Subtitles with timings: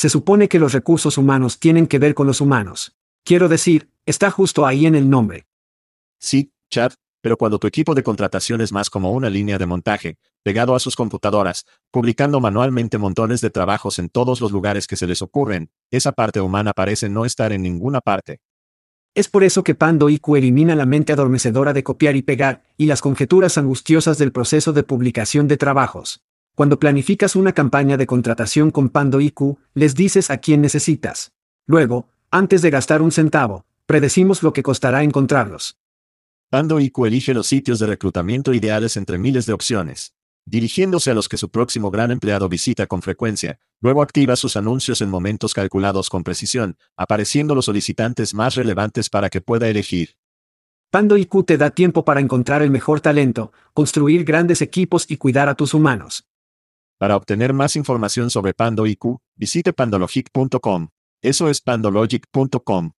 [0.00, 2.96] Se supone que los recursos humanos tienen que ver con los humanos.
[3.22, 5.46] Quiero decir, está justo ahí en el nombre.
[6.18, 10.16] Sí, Chad, pero cuando tu equipo de contratación es más como una línea de montaje,
[10.42, 15.06] pegado a sus computadoras, publicando manualmente montones de trabajos en todos los lugares que se
[15.06, 18.40] les ocurren, esa parte humana parece no estar en ninguna parte.
[19.14, 22.86] Es por eso que Pando IQ elimina la mente adormecedora de copiar y pegar, y
[22.86, 26.22] las conjeturas angustiosas del proceso de publicación de trabajos.
[26.60, 31.32] Cuando planificas una campaña de contratación con Pando IQ, les dices a quién necesitas.
[31.66, 35.78] Luego, antes de gastar un centavo, predecimos lo que costará encontrarlos.
[36.50, 40.12] Pando IQ elige los sitios de reclutamiento ideales entre miles de opciones
[40.44, 45.00] dirigiéndose a los que su próximo gran empleado visita con frecuencia, luego activa sus anuncios
[45.00, 50.16] en momentos calculados con precisión, apareciendo los solicitantes más relevantes para que pueda elegir.
[50.90, 55.48] Pando IQ te da tiempo para encontrar el mejor talento, construir grandes equipos y cuidar
[55.48, 56.26] a tus humanos.
[57.00, 60.88] Para obtener más información sobre Pando IQ, visite pandologic.com.
[61.22, 62.90] Eso es pandologic.com.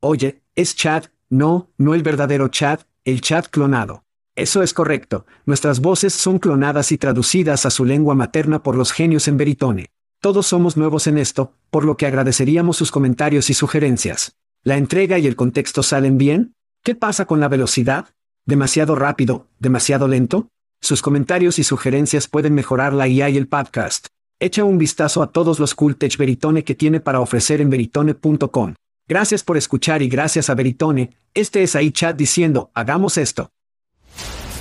[0.00, 4.04] Oye, es chat, no, no el verdadero chat, el chat clonado.
[4.34, 8.92] Eso es correcto, nuestras voces son clonadas y traducidas a su lengua materna por los
[8.92, 9.90] genios en Veritone.
[10.20, 14.38] Todos somos nuevos en esto, por lo que agradeceríamos sus comentarios y sugerencias.
[14.62, 16.54] ¿La entrega y el contexto salen bien?
[16.82, 18.06] ¿Qué pasa con la velocidad?
[18.46, 19.48] ¿Demasiado rápido?
[19.58, 20.48] ¿Demasiado lento?
[20.80, 24.06] Sus comentarios y sugerencias pueden mejorar la IA y el podcast.
[24.40, 28.74] Echa un vistazo a todos los cool tech Veritone que tiene para ofrecer en veritone.com.
[29.08, 33.50] Gracias por escuchar y gracias a Veritone, este es ahí chat diciendo, hagamos esto.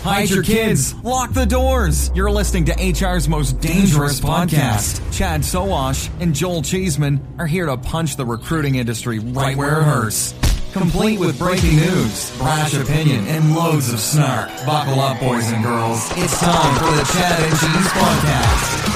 [0.04, 0.96] Hide your kids.
[1.04, 2.12] Lock the doors.
[2.16, 5.02] You're listening to HR's most dangerous podcast.
[5.12, 9.84] Chad Sowash and Joel Cheeseman are here to punch the recruiting industry right where it
[9.84, 10.34] hurts.
[10.74, 14.50] Complete with breaking news, brash opinion, and loads of snark.
[14.66, 16.10] Buckle up, boys and girls.
[16.18, 18.88] It's time for the Chad and Cheese Podcast.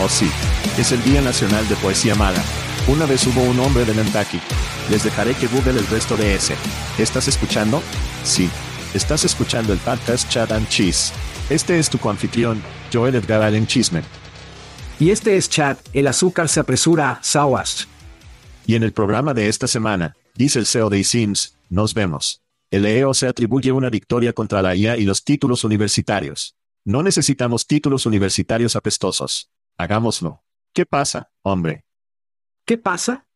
[0.00, 0.30] Oh sí,
[0.78, 2.42] es el Día Nacional de Poesía Mala.
[2.86, 4.42] Una vez hubo un hombre de Nantucket.
[4.90, 6.54] Les dejaré que google el resto de ese.
[6.98, 7.82] ¿Estás escuchando?
[8.24, 8.48] Sí,
[8.94, 11.12] Estás escuchando el podcast Chad and Cheese.
[11.50, 12.62] Este es tu coanfitrión,
[12.92, 14.04] Joel Edgar Allen Chismen.
[14.98, 17.87] Y este es Chad, el azúcar se apresura Sawas.
[18.68, 22.42] Y en el programa de esta semana, dice el CEO de Sims, nos vemos.
[22.70, 26.54] El EO se atribuye una victoria contra la IA y los títulos universitarios.
[26.84, 29.50] No necesitamos títulos universitarios apestosos.
[29.78, 30.44] Hagámoslo.
[30.74, 31.86] ¿Qué pasa, hombre?
[32.66, 33.26] ¿Qué pasa?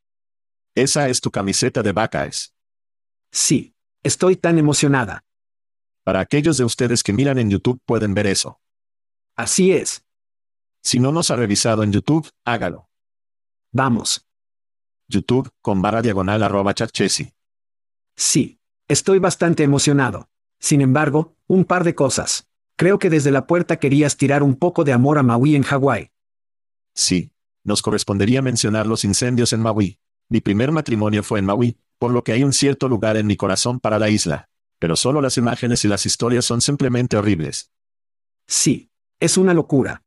[0.74, 2.54] Esa es tu camiseta de Buckeyes.
[3.30, 3.74] Sí.
[4.02, 5.24] Estoy tan emocionada.
[6.04, 8.60] Para aquellos de ustedes que miran en YouTube pueden ver eso.
[9.34, 10.04] Así es.
[10.82, 12.90] Si no nos ha revisado en YouTube, hágalo.
[13.72, 14.26] Vamos.
[15.08, 17.32] YouTube, con barra diagonal arroba chatchesi.
[18.16, 18.58] Sí.
[18.88, 20.28] Estoy bastante emocionado.
[20.58, 22.48] Sin embargo, un par de cosas.
[22.76, 26.10] Creo que desde la puerta querías tirar un poco de amor a Maui en Hawái.
[26.94, 27.32] Sí.
[27.64, 29.98] Nos correspondería mencionar los incendios en Maui.
[30.28, 33.36] Mi primer matrimonio fue en Maui, por lo que hay un cierto lugar en mi
[33.36, 34.50] corazón para la isla.
[34.78, 37.70] Pero solo las imágenes y las historias son simplemente horribles.
[38.48, 38.90] Sí,
[39.20, 40.02] es una locura.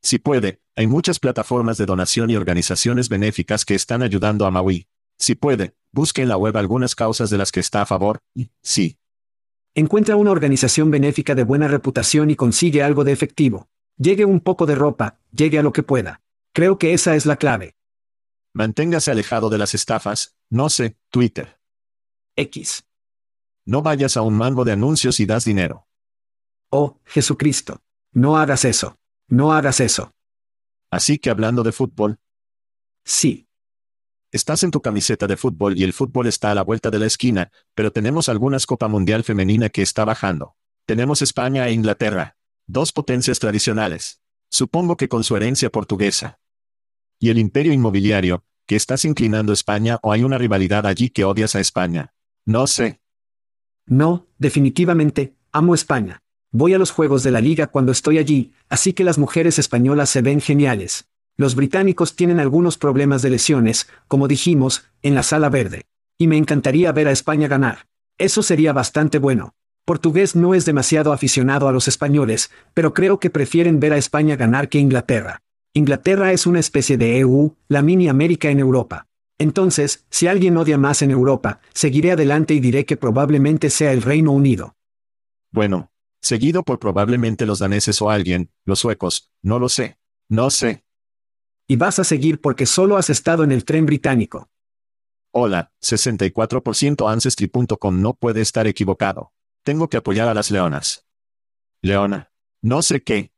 [0.00, 4.86] Si puede, hay muchas plataformas de donación y organizaciones benéficas que están ayudando a Maui.
[5.18, 8.20] Si puede, busque en la web algunas causas de las que está a favor,
[8.62, 8.96] sí.
[9.74, 13.66] Encuentra una organización benéfica de buena reputación y consigue algo de efectivo.
[13.96, 16.22] Llegue un poco de ropa, llegue a lo que pueda.
[16.52, 17.74] Creo que esa es la clave.
[18.54, 21.58] Manténgase alejado de las estafas, no sé, Twitter.
[22.36, 22.84] X.
[23.66, 25.88] No vayas a un mango de anuncios y das dinero.
[26.70, 27.80] Oh, Jesucristo.
[28.12, 28.96] No hagas eso.
[29.26, 30.12] No hagas eso.
[30.90, 32.18] Así que hablando de fútbol.
[33.04, 33.48] Sí.
[34.30, 37.06] Estás en tu camiseta de fútbol y el fútbol está a la vuelta de la
[37.06, 40.56] esquina, pero tenemos algunas Copa Mundial Femenina que está bajando.
[40.86, 42.36] Tenemos España e Inglaterra.
[42.66, 44.20] Dos potencias tradicionales.
[44.50, 46.38] Supongo que con su herencia portuguesa.
[47.18, 51.54] Y el imperio inmobiliario, que estás inclinando España o hay una rivalidad allí que odias
[51.56, 52.14] a España.
[52.44, 53.00] No sé.
[53.86, 56.22] No, definitivamente, amo España.
[56.58, 60.10] Voy a los juegos de la liga cuando estoy allí, así que las mujeres españolas
[60.10, 61.06] se ven geniales.
[61.36, 65.82] Los británicos tienen algunos problemas de lesiones, como dijimos, en la sala verde.
[66.18, 67.86] Y me encantaría ver a España ganar.
[68.18, 69.54] Eso sería bastante bueno.
[69.84, 74.34] Portugués no es demasiado aficionado a los españoles, pero creo que prefieren ver a España
[74.34, 75.42] ganar que Inglaterra.
[75.74, 79.06] Inglaterra es una especie de EU, la mini América en Europa.
[79.38, 84.02] Entonces, si alguien odia más en Europa, seguiré adelante y diré que probablemente sea el
[84.02, 84.74] Reino Unido.
[85.52, 89.98] Bueno, seguido por probablemente los daneses o alguien, los suecos, no lo sé.
[90.28, 90.84] No sé.
[91.66, 94.50] Y vas a seguir porque solo has estado en el tren británico.
[95.32, 99.32] Hola, 64% Ancestry.com no puede estar equivocado.
[99.62, 101.06] Tengo que apoyar a las leonas.
[101.82, 102.30] Leona.
[102.62, 103.32] No sé qué.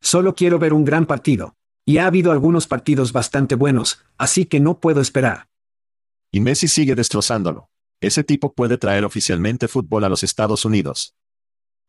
[0.00, 1.56] Solo quiero ver un gran partido.
[1.84, 5.48] Y ha habido algunos partidos bastante buenos, así que no puedo esperar.
[6.32, 7.70] Y Messi sigue destrozándolo.
[8.00, 11.14] Ese tipo puede traer oficialmente fútbol a los Estados Unidos.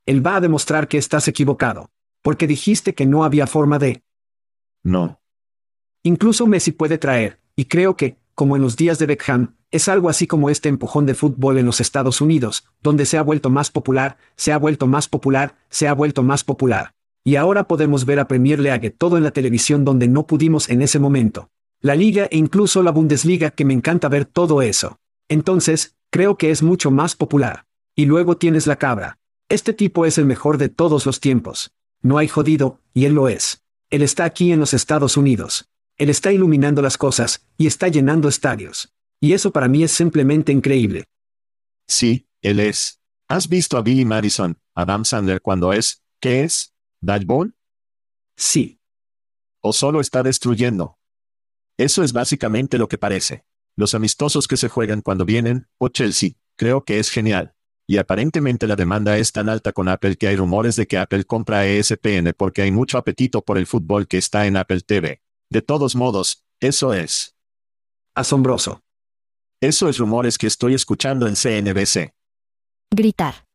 [0.07, 1.91] Él va a demostrar que estás equivocado.
[2.23, 4.01] Porque dijiste que no había forma de...
[4.83, 5.21] No.
[6.01, 10.07] Incluso Messi puede traer, y creo que, como en los días de Beckham, es algo
[10.07, 13.69] así como este empujón de fútbol en los Estados Unidos, donde se ha vuelto más
[13.69, 16.93] popular, se ha vuelto más popular, se ha vuelto más popular.
[17.25, 20.81] Y ahora podemos ver a Premier League todo en la televisión donde no pudimos en
[20.81, 21.49] ese momento.
[21.81, 24.99] La liga e incluso la Bundesliga que me encanta ver todo eso.
[25.27, 27.65] Entonces, creo que es mucho más popular.
[27.93, 29.17] Y luego tienes la cabra.
[29.49, 31.71] Este tipo es el mejor de todos los tiempos.
[32.01, 33.63] No hay jodido, y él lo es.
[33.89, 35.69] Él está aquí en los Estados Unidos.
[35.95, 38.93] Él está iluminando las cosas, y está llenando estadios.
[39.21, 41.05] Y eso para mí es simplemente increíble.
[41.87, 42.99] Sí, él es.
[43.29, 46.73] ¿Has visto a Billy Madison, Adam Sandler cuando es, ¿qué es?
[46.99, 47.55] ¿Dodgeball?
[48.35, 48.81] Sí.
[49.61, 50.97] ¿O solo está destruyendo?
[51.77, 53.45] Eso es básicamente lo que parece.
[53.77, 57.53] Los amistosos que se juegan cuando vienen, o Chelsea, creo que es genial.
[57.89, 61.23] Y aparentemente la demanda es tan alta con Apple que hay rumores de que Apple
[61.23, 65.21] compra ESPN porque hay mucho apetito por el fútbol que está en Apple TV.
[65.49, 67.37] De todos modos, eso es.
[68.13, 68.81] Asombroso.
[69.61, 72.13] Eso es rumores que estoy escuchando en CNBC.
[72.93, 73.45] Gritar.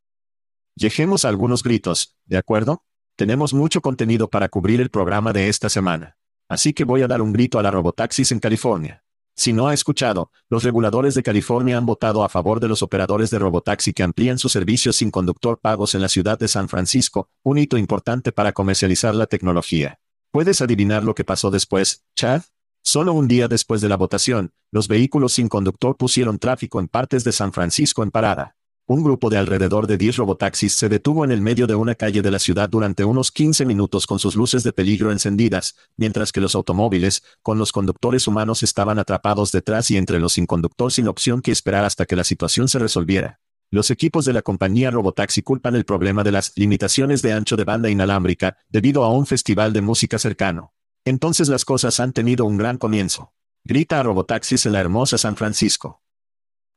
[0.76, 2.84] Dejemos algunos gritos, ¿de acuerdo?
[3.16, 6.16] Tenemos mucho contenido para cubrir el programa de esta semana.
[6.48, 9.04] Así que voy a dar un grito a la robotaxis en California.
[9.34, 13.30] Si no ha escuchado, los reguladores de California han votado a favor de los operadores
[13.30, 17.30] de robotaxi que amplían sus servicios sin conductor pagos en la ciudad de San Francisco,
[17.42, 19.98] un hito importante para comercializar la tecnología.
[20.30, 22.42] ¿Puedes adivinar lo que pasó después, Chad?
[22.84, 27.22] Solo un día después de la votación, los vehículos sin conductor pusieron tráfico en partes
[27.24, 28.56] de San Francisco en parada.
[28.86, 32.20] Un grupo de alrededor de 10 robotaxis se detuvo en el medio de una calle
[32.20, 36.40] de la ciudad durante unos 15 minutos con sus luces de peligro encendidas, mientras que
[36.40, 41.06] los automóviles, con los conductores humanos estaban atrapados detrás y entre los sin conductor sin
[41.06, 43.40] opción que esperar hasta que la situación se resolviera.
[43.70, 47.64] Los equipos de la compañía Robotaxi culpan el problema de las limitaciones de ancho de
[47.64, 50.74] banda inalámbrica, debido a un festival de música cercano.
[51.04, 53.32] Entonces las cosas han tenido un gran comienzo.
[53.64, 56.02] Grita a Robotaxis en la hermosa San Francisco.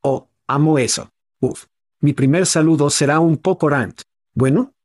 [0.01, 1.09] Oh, amo eso.
[1.41, 1.65] Uf.
[2.05, 4.01] Mi primer saludo será un poco rant.
[4.35, 4.75] ¿Bueno?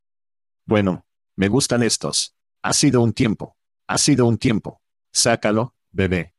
[0.65, 2.33] Bueno, me gustan estos.
[2.63, 3.55] Ha sido un tiempo.
[3.85, 4.81] Ha sido un tiempo.
[5.13, 6.33] Sácalo, bebé.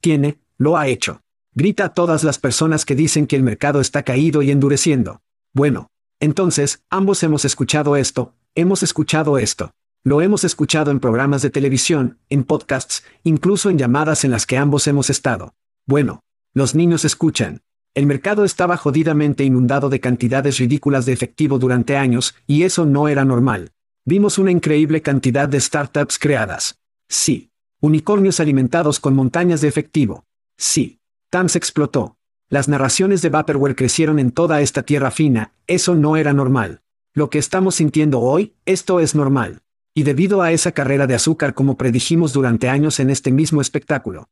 [0.00, 1.20] Tiene, lo ha hecho.
[1.52, 5.20] Grita a todas las personas que dicen que el mercado está caído y endureciendo.
[5.52, 5.90] Bueno,
[6.20, 9.72] entonces, ambos hemos escuchado esto, hemos escuchado esto.
[10.04, 14.56] Lo hemos escuchado en programas de televisión, en podcasts, incluso en llamadas en las que
[14.56, 15.52] ambos hemos estado.
[15.86, 16.20] Bueno,
[16.54, 17.60] los niños escuchan.
[17.98, 23.08] El mercado estaba jodidamente inundado de cantidades ridículas de efectivo durante años, y eso no
[23.08, 23.72] era normal.
[24.04, 26.78] Vimos una increíble cantidad de startups creadas.
[27.08, 27.50] Sí.
[27.80, 30.26] Unicornios alimentados con montañas de efectivo.
[30.56, 31.00] Sí.
[31.30, 32.18] TAMS explotó.
[32.48, 36.82] Las narraciones de Vaporware crecieron en toda esta tierra fina, eso no era normal.
[37.14, 39.62] Lo que estamos sintiendo hoy, esto es normal.
[39.92, 44.28] Y debido a esa carrera de azúcar como predijimos durante años en este mismo espectáculo.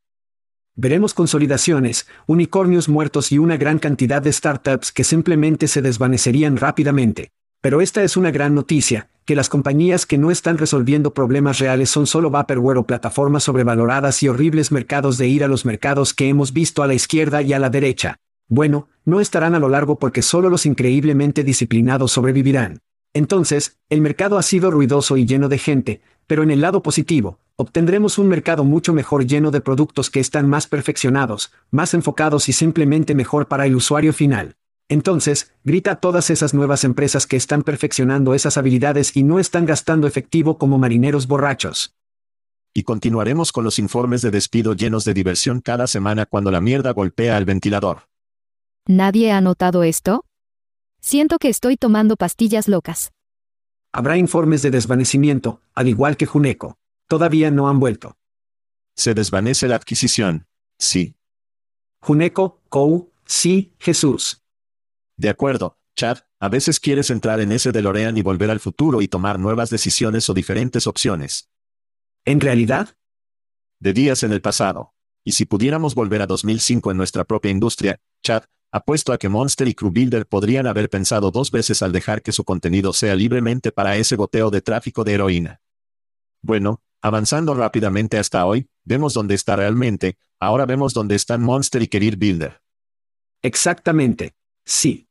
[0.78, 7.30] Veremos consolidaciones, unicornios muertos y una gran cantidad de startups que simplemente se desvanecerían rápidamente.
[7.62, 11.88] Pero esta es una gran noticia, que las compañías que no están resolviendo problemas reales
[11.88, 16.28] son solo vaporware o plataformas sobrevaloradas y horribles mercados de ir a los mercados que
[16.28, 18.18] hemos visto a la izquierda y a la derecha.
[18.46, 22.80] Bueno, no estarán a lo largo porque solo los increíblemente disciplinados sobrevivirán.
[23.14, 27.38] Entonces, el mercado ha sido ruidoso y lleno de gente, pero en el lado positivo,
[27.56, 32.52] obtendremos un mercado mucho mejor lleno de productos que están más perfeccionados, más enfocados y
[32.52, 34.56] simplemente mejor para el usuario final.
[34.88, 39.66] Entonces, grita a todas esas nuevas empresas que están perfeccionando esas habilidades y no están
[39.66, 41.94] gastando efectivo como marineros borrachos.
[42.72, 46.92] Y continuaremos con los informes de despido llenos de diversión cada semana cuando la mierda
[46.92, 48.02] golpea al ventilador.
[48.86, 50.24] ¿Nadie ha notado esto?
[51.00, 53.12] Siento que estoy tomando pastillas locas.
[53.92, 56.76] Habrá informes de desvanecimiento, al igual que Juneco.
[57.06, 58.16] Todavía no han vuelto.
[58.96, 60.46] Se desvanece la adquisición.
[60.78, 61.16] Sí.
[62.00, 64.42] Juneco, Kou, sí, Jesús.
[65.16, 69.08] De acuerdo, Chad, a veces quieres entrar en ese DeLorean y volver al futuro y
[69.08, 71.50] tomar nuevas decisiones o diferentes opciones.
[72.24, 72.96] ¿En realidad?
[73.80, 74.94] De días en el pasado.
[75.24, 79.68] Y si pudiéramos volver a 2005 en nuestra propia industria, Chad, Apuesto a que Monster
[79.68, 83.96] y Crewbuilder podrían haber pensado dos veces al dejar que su contenido sea libremente para
[83.96, 85.60] ese boteo de tráfico de heroína.
[86.42, 91.88] Bueno, avanzando rápidamente hasta hoy, vemos dónde está realmente, ahora vemos dónde están Monster y
[91.88, 92.62] Career Builder.
[93.42, 94.34] Exactamente.
[94.64, 95.08] Sí.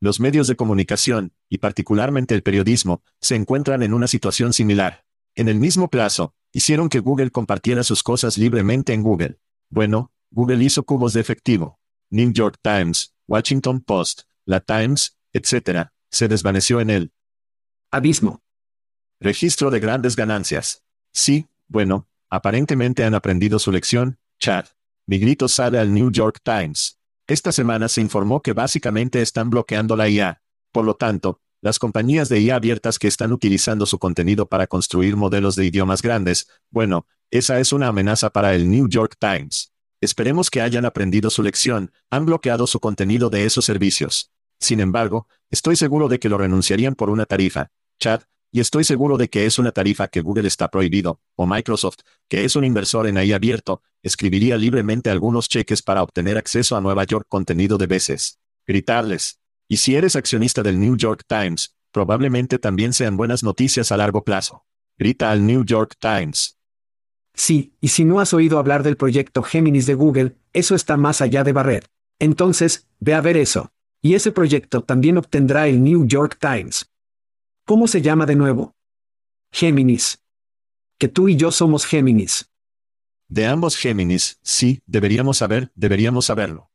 [0.00, 5.04] Los medios de comunicación, y particularmente el periodismo, se encuentran en una situación similar.
[5.34, 9.38] En el mismo plazo, Hicieron que Google compartiera sus cosas libremente en Google.
[9.68, 11.78] Bueno, Google hizo cubos de efectivo.
[12.08, 17.12] New York Times, Washington Post, La Times, etc., se desvaneció en él.
[17.90, 18.42] Abismo.
[19.20, 20.82] Registro de grandes ganancias.
[21.16, 24.66] Sí, bueno, aparentemente han aprendido su lección, Chad.
[25.06, 26.98] Mi grito sale al New York Times.
[27.26, 30.42] Esta semana se informó que básicamente están bloqueando la IA.
[30.72, 35.16] Por lo tanto, las compañías de IA abiertas que están utilizando su contenido para construir
[35.16, 39.72] modelos de idiomas grandes, bueno, esa es una amenaza para el New York Times.
[40.02, 44.32] Esperemos que hayan aprendido su lección, han bloqueado su contenido de esos servicios.
[44.60, 47.70] Sin embargo, estoy seguro de que lo renunciarían por una tarifa.
[47.98, 48.20] Chad,
[48.52, 51.98] y estoy seguro de que es una tarifa que Google está prohibido, o Microsoft,
[52.28, 56.80] que es un inversor en ahí abierto, escribiría libremente algunos cheques para obtener acceso a
[56.80, 58.38] Nueva York contenido de veces.
[58.66, 59.40] Gritarles.
[59.68, 64.22] Y si eres accionista del New York Times, probablemente también sean buenas noticias a largo
[64.24, 64.64] plazo.
[64.98, 66.56] Grita al New York Times.
[67.34, 71.20] Sí, y si no has oído hablar del proyecto Géminis de Google, eso está más
[71.20, 71.86] allá de barrer.
[72.18, 73.72] Entonces, ve a ver eso.
[74.00, 76.90] Y ese proyecto también obtendrá el New York Times.
[77.68, 78.76] ¿Cómo se llama de nuevo?
[79.50, 80.22] Géminis.
[81.00, 82.48] Que tú y yo somos Géminis.
[83.26, 86.70] De ambos Géminis, sí, deberíamos saber, deberíamos saberlo.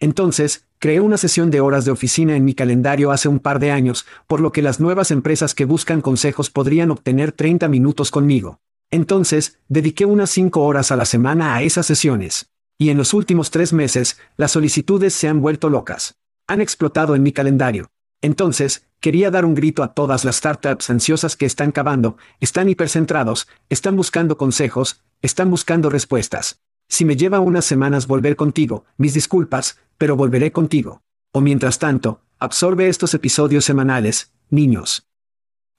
[0.00, 3.70] Entonces, creé una sesión de horas de oficina en mi calendario hace un par de
[3.70, 8.58] años, por lo que las nuevas empresas que buscan consejos podrían obtener 30 minutos conmigo.
[8.90, 12.50] Entonces, dediqué unas 5 horas a la semana a esas sesiones.
[12.78, 16.16] Y en los últimos tres meses, las solicitudes se han vuelto locas.
[16.48, 17.92] Han explotado en mi calendario.
[18.22, 23.48] Entonces, quería dar un grito a todas las startups ansiosas que están cavando, están hipercentrados,
[23.68, 26.60] están buscando consejos, están buscando respuestas.
[26.88, 31.02] Si me lleva unas semanas volver contigo, mis disculpas, pero volveré contigo.
[31.32, 35.06] O mientras tanto, absorbe estos episodios semanales, niños.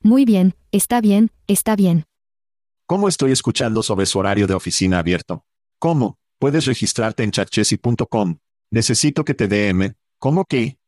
[0.01, 2.05] Muy bien, está bien, está bien.
[2.87, 5.45] ¿Cómo estoy escuchando sobre su horario de oficina abierto?
[5.79, 6.17] ¿Cómo?
[6.39, 8.37] Puedes registrarte en chatchesi.com.
[8.71, 9.93] Necesito que te DM.
[10.17, 10.80] ¿Cómo que?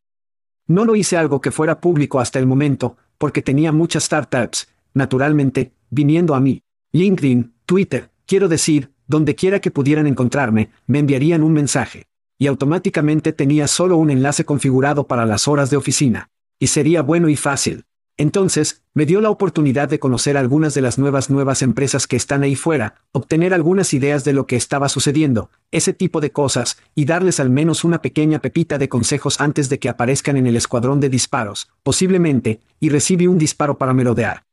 [0.67, 5.73] No lo hice algo que fuera público hasta el momento, porque tenía muchas startups, naturalmente,
[5.89, 6.63] viniendo a mí.
[6.93, 12.07] LinkedIn, Twitter, quiero decir, donde quiera que pudieran encontrarme, me enviarían un mensaje.
[12.37, 16.29] Y automáticamente tenía solo un enlace configurado para las horas de oficina.
[16.59, 17.85] Y sería bueno y fácil.
[18.17, 22.43] Entonces, me dio la oportunidad de conocer algunas de las nuevas nuevas empresas que están
[22.43, 27.05] ahí fuera, obtener algunas ideas de lo que estaba sucediendo, ese tipo de cosas, y
[27.05, 30.99] darles al menos una pequeña pepita de consejos antes de que aparezcan en el escuadrón
[30.99, 34.45] de disparos, posiblemente, y recibí un disparo para merodear.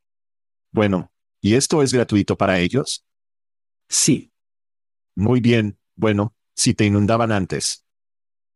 [0.71, 3.05] Bueno, ¿y esto es gratuito para ellos?
[3.89, 4.31] Sí.
[5.15, 7.85] Muy bien, bueno, si te inundaban antes.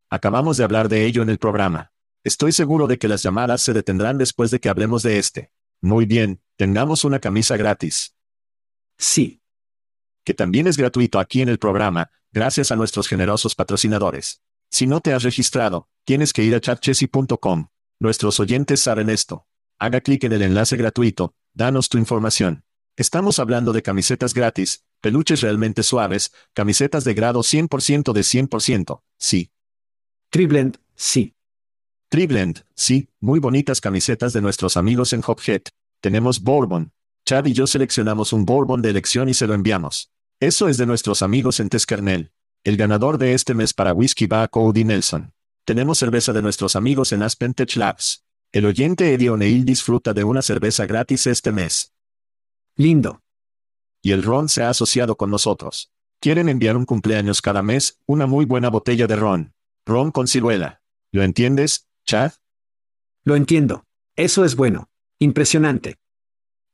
[0.10, 1.92] Acabamos de hablar de ello en el programa.
[2.26, 5.52] Estoy seguro de que las llamadas se detendrán después de que hablemos de este.
[5.80, 8.16] Muy bien, tengamos una camisa gratis.
[8.98, 9.44] Sí.
[10.24, 14.42] Que también es gratuito aquí en el programa, gracias a nuestros generosos patrocinadores.
[14.72, 17.68] Si no te has registrado, tienes que ir a chatchessy.com.
[18.00, 19.46] Nuestros oyentes saben esto.
[19.78, 22.66] Haga clic en el enlace gratuito, danos tu información.
[22.98, 29.52] Estamos hablando de camisetas gratis, peluches realmente suaves, camisetas de grado 100% de 100%, sí.
[30.32, 31.35] Triblend, sí.
[32.10, 35.64] Triblend, sí, muy bonitas camisetas de nuestros amigos en Hophead.
[36.02, 36.92] Tenemos Bourbon.
[37.26, 40.12] Chad y yo seleccionamos un Bourbon de elección y se lo enviamos.
[40.40, 42.32] Eso es de nuestros amigos en Teskernel.
[42.64, 45.34] El ganador de este mes para Whisky va a Cody Nelson.
[45.66, 48.24] Tenemos cerveza de nuestros amigos en Aspen Tech Labs.
[48.52, 51.94] El oyente Eddie O'Neill disfruta de una cerveza gratis este mes.
[52.76, 53.22] Lindo.
[54.04, 55.92] Y el ron se ha asociado con nosotros.
[56.20, 59.54] Quieren enviar un cumpleaños cada mes, una muy buena botella de ron.
[59.86, 60.82] Ron con ciruela.
[61.12, 62.34] ¿Lo entiendes, Chad?
[63.24, 63.84] Lo entiendo.
[64.16, 64.90] Eso es bueno.
[65.18, 65.96] Impresionante.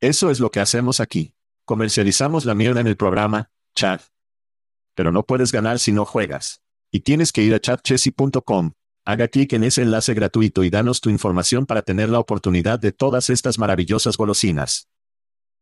[0.01, 1.35] Eso es lo que hacemos aquí.
[1.65, 4.01] Comercializamos la mierda en el programa, Chad.
[4.93, 6.61] Pero no puedes ganar si no juegas.
[6.91, 8.73] Y tienes que ir a chatchessy.com.
[9.05, 12.91] Haga clic en ese enlace gratuito y danos tu información para tener la oportunidad de
[12.91, 14.89] todas estas maravillosas golosinas.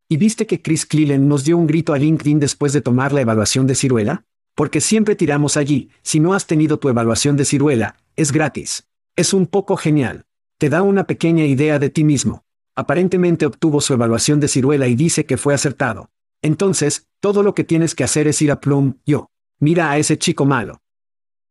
[0.07, 3.21] ¿Y viste que Chris Cleland nos dio un grito a LinkedIn después de tomar la
[3.21, 4.25] evaluación de ciruela?
[4.55, 8.88] Porque siempre tiramos allí, si no has tenido tu evaluación de ciruela, es gratis.
[9.19, 10.23] Es un poco genial.
[10.57, 12.45] Te da una pequeña idea de ti mismo.
[12.73, 16.09] Aparentemente obtuvo su evaluación de ciruela y dice que fue acertado.
[16.41, 19.29] Entonces, todo lo que tienes que hacer es ir a Plum, yo.
[19.59, 20.81] Mira a ese chico malo.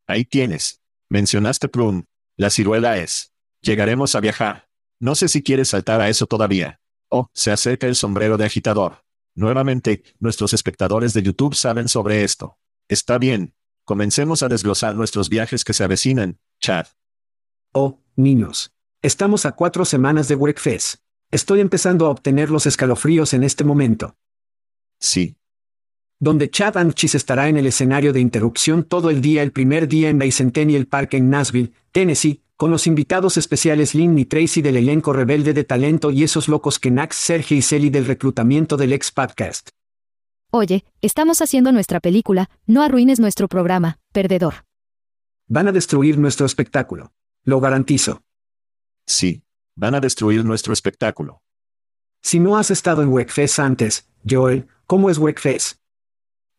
[0.06, 0.80] Ahí tienes.
[1.10, 2.04] Mencionaste Plum.
[2.38, 3.34] La ciruela es.
[3.60, 4.70] Llegaremos a viajar.
[4.98, 6.80] No sé si quieres saltar a eso todavía.
[7.10, 9.04] Oh, se acerca el sombrero de agitador.
[9.34, 12.56] Nuevamente, nuestros espectadores de YouTube saben sobre esto.
[12.88, 13.54] Está bien.
[13.84, 16.86] Comencemos a desglosar nuestros viajes que se avecinan, Chad.
[17.72, 18.72] Oh, niños.
[19.02, 21.00] Estamos a cuatro semanas de Workfest.
[21.30, 24.16] Estoy empezando a obtener los escalofríos en este momento.
[24.98, 25.36] Sí.
[26.18, 30.08] Donde Chad Anchis estará en el escenario de interrupción todo el día el primer día
[30.08, 35.12] en Bicentennial Park en Nashville, Tennessee, con los invitados especiales Lynn y Tracy del elenco
[35.12, 39.12] rebelde de talento y esos locos que Nax, Sergio y Celi del reclutamiento del ex
[39.12, 39.68] podcast.
[40.50, 44.64] Oye, estamos haciendo nuestra película, no arruines nuestro programa, perdedor.
[45.46, 47.12] Van a destruir nuestro espectáculo.
[47.44, 48.22] Lo garantizo.
[49.06, 49.42] Sí.
[49.74, 51.42] Van a destruir nuestro espectáculo.
[52.20, 55.78] Si no has estado en Wreckfest antes, Joel, ¿cómo es Wreckfest?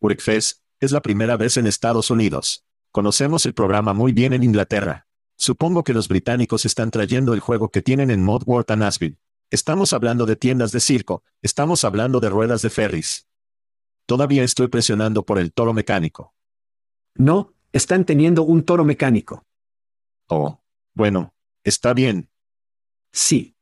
[0.00, 2.64] Wreckfest es la primera vez en Estados Unidos.
[2.90, 5.06] Conocemos el programa muy bien en Inglaterra.
[5.36, 9.18] Supongo que los británicos están trayendo el juego que tienen en Mod World a Nashville.
[9.50, 13.26] Estamos hablando de tiendas de circo, estamos hablando de ruedas de ferries.
[14.06, 16.34] Todavía estoy presionando por el toro mecánico.
[17.14, 19.44] No, están teniendo un toro mecánico.
[20.28, 20.60] Oh,
[21.00, 22.28] bueno, está bien.
[23.10, 23.56] Sí.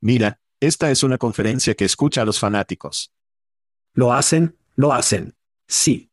[0.00, 3.12] Mira, esta es una conferencia que escucha a los fanáticos.
[3.94, 5.34] Lo hacen, lo hacen.
[5.66, 6.12] Sí.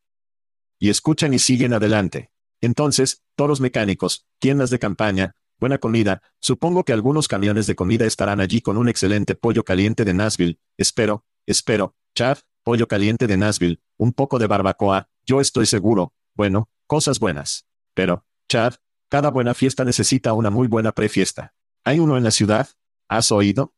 [0.79, 2.31] Y escuchan y siguen adelante.
[2.61, 8.39] Entonces, toros mecánicos, tiendas de campaña, buena comida, supongo que algunos camiones de comida estarán
[8.39, 13.83] allí con un excelente pollo caliente de Nashville, espero, espero, Chad, pollo caliente de Nashville,
[13.97, 17.67] un poco de barbacoa, yo estoy seguro, bueno, cosas buenas.
[17.93, 18.77] Pero, Chad,
[19.09, 21.53] cada buena fiesta necesita una muy buena prefiesta.
[21.83, 22.69] ¿Hay uno en la ciudad?
[23.07, 23.73] ¿Has oído?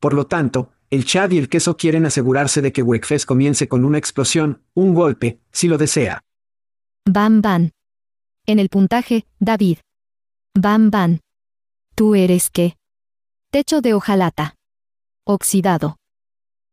[0.00, 3.84] Por lo tanto, el Chad y el queso quieren asegurarse de que Wreckfest comience con
[3.84, 6.24] una explosión, un golpe, si lo desea.
[7.04, 7.70] Bam Bam.
[8.46, 9.78] En el puntaje, David.
[10.54, 11.18] Bam Bam.
[11.94, 12.76] ¿Tú eres qué?
[13.50, 14.54] Techo de hojalata.
[15.26, 15.96] Oxidado.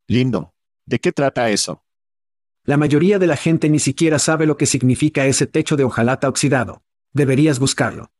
[0.07, 0.53] Lindo.
[0.85, 1.83] ¿De qué trata eso?
[2.63, 6.29] La mayoría de la gente ni siquiera sabe lo que significa ese techo de hojalata
[6.29, 6.84] oxidado.
[7.15, 8.11] Deberías buscarlo.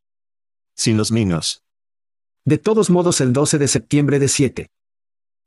[0.74, 1.66] Sin los niños.
[2.46, 4.70] De todos modos el 12 de septiembre de 7.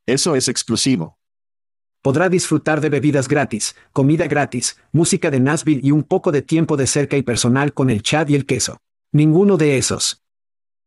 [0.04, 1.18] Eso es exclusivo.
[2.02, 6.76] Podrá disfrutar de bebidas gratis, comida gratis, música de Nashville y un poco de tiempo
[6.76, 8.82] de cerca y personal con el chat y el queso.
[9.12, 10.22] Ninguno de esos.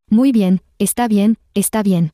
[0.07, 2.11] Muy bien, está bien, está bien.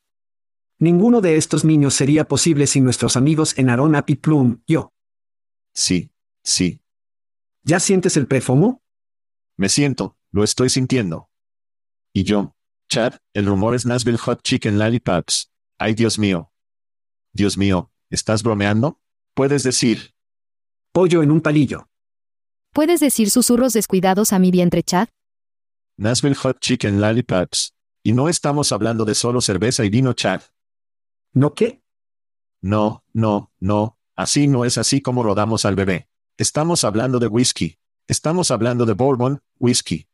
[0.79, 4.93] Ninguno de estos niños sería posible sin nuestros amigos en Aaron Happy Plum, yo.
[5.73, 6.10] Sí,
[6.41, 6.79] sí.
[7.63, 8.81] ¿Ya sientes el perfumo?
[9.57, 11.32] Me siento, lo estoy sintiendo.
[12.13, 12.56] Y yo,
[12.89, 15.52] Chad, el rumor es Nashville Hot Chicken Lollipops.
[15.80, 16.52] Ay, Dios mío.
[17.34, 19.02] Dios mío, ¿estás bromeando?
[19.34, 20.13] Puedes decir.
[20.91, 21.89] Pollo en un palillo.
[22.71, 25.08] ¿Puedes decir susurros descuidados a mi vientre, Chad?
[25.97, 27.73] Nashville Hot Chicken Lollipops.
[28.04, 30.41] Y no estamos hablando de solo cerveza y vino, Chad.
[31.34, 31.82] ¿No qué?
[32.62, 36.08] No, no, no, así no es así como rodamos al bebé.
[36.38, 37.80] Estamos hablando de whisky.
[38.08, 40.08] Estamos hablando de bourbon, whisky.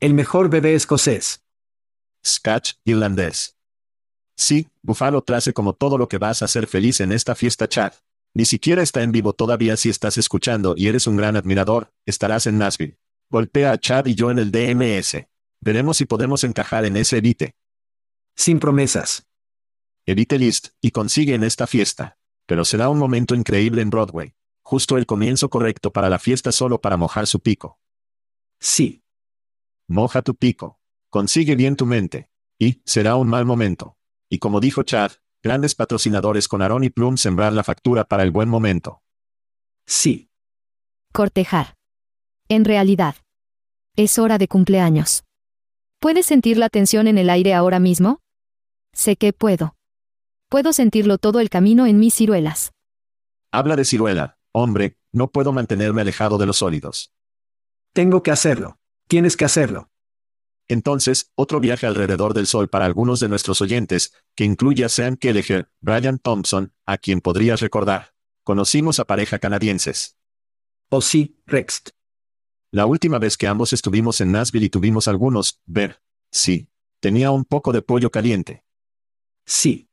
[0.00, 1.42] El mejor bebé escocés.
[2.24, 3.56] Scotch, irlandés.
[4.36, 7.94] Sí, Buffalo trace como todo lo que vas a hacer feliz en esta fiesta, Chad.
[8.32, 12.46] Ni siquiera está en vivo todavía si estás escuchando y eres un gran admirador, estarás
[12.46, 12.96] en Nashville.
[13.28, 15.26] Golpea a Chad y yo en el DMS.
[15.60, 17.56] Veremos si podemos encajar en ese edite.
[18.36, 19.26] Sin promesas.
[20.06, 22.18] Edite list, y consigue en esta fiesta.
[22.46, 24.36] Pero será un momento increíble en Broadway.
[24.62, 27.80] Justo el comienzo correcto para la fiesta solo para mojar su pico.
[28.60, 29.02] Sí.
[29.90, 30.78] Moja tu pico.
[31.08, 32.28] Consigue bien tu mente.
[32.58, 33.96] Y, será un mal momento.
[34.28, 38.30] Y como dijo Chad, grandes patrocinadores con Aaron y Plum sembrar la factura para el
[38.30, 39.02] buen momento.
[39.86, 40.28] Sí.
[41.12, 41.74] Cortejar.
[42.48, 43.16] En realidad.
[43.96, 45.24] Es hora de cumpleaños.
[46.00, 48.20] ¿Puedes sentir la tensión en el aire ahora mismo?
[48.92, 49.74] Sé que puedo.
[50.50, 52.72] Puedo sentirlo todo el camino en mis ciruelas.
[53.50, 57.12] Habla de ciruela, hombre, no puedo mantenerme alejado de los sólidos.
[57.94, 58.77] Tengo que hacerlo.
[59.08, 59.90] Tienes que hacerlo.
[60.68, 65.16] Entonces, otro viaje alrededor del sol para algunos de nuestros oyentes, que incluye a Sam
[65.16, 68.14] Kelleher, Brian Thompson, a quien podrías recordar.
[68.44, 70.18] Conocimos a pareja canadienses.
[70.90, 71.84] Oh sí, Rex.
[72.70, 76.02] La última vez que ambos estuvimos en Nashville y tuvimos algunos, ver.
[76.30, 76.68] Sí.
[77.00, 78.62] Tenía un poco de pollo caliente.
[79.46, 79.88] Sí.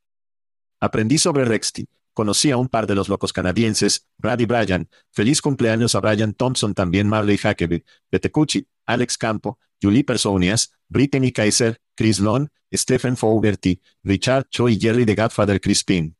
[0.82, 1.88] Aprendí sobre Rexty.
[2.16, 4.90] Conocí a un par de los locos canadienses, Brad y Brian.
[5.12, 11.82] Feliz cumpleaños a Brian Thompson, también Marley Huckabee, Betecucci, Alex Campo, Julie Personias, Brittany Kaiser,
[11.94, 16.16] Chris Long, Stephen Fogarty, Richard Cho y Jerry de Godfather Crispin.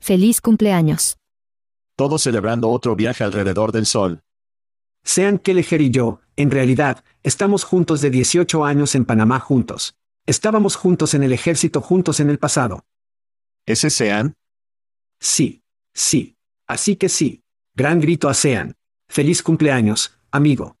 [0.00, 1.16] Feliz cumpleaños.
[1.94, 4.24] Todos celebrando otro viaje alrededor del sol.
[5.04, 9.94] Sean Kelleher y yo, en realidad, estamos juntos de 18 años en Panamá juntos.
[10.26, 12.84] Estábamos juntos en el ejército juntos en el pasado.
[13.64, 14.34] ¿Ese Sean?
[15.20, 15.62] Sí.
[15.94, 16.36] Sí.
[16.66, 17.44] Así que sí.
[17.74, 18.76] Gran grito a Sean.
[19.08, 20.76] Feliz cumpleaños, amigo.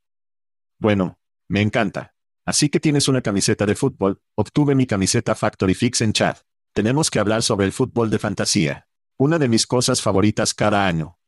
[0.78, 1.18] Bueno,
[1.48, 2.14] me encanta.
[2.46, 6.38] Así que tienes una camiseta de fútbol, obtuve mi camiseta Factory Fix en chat.
[6.74, 8.88] Tenemos que hablar sobre el fútbol de fantasía.
[9.16, 11.18] Una de mis cosas favoritas cada año.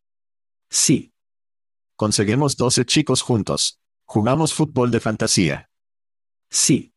[0.69, 1.15] Sí.
[1.97, 3.81] Conseguimos 12 chicos juntos.
[4.05, 5.71] Jugamos fútbol de fantasía.
[6.51, 6.93] Sí.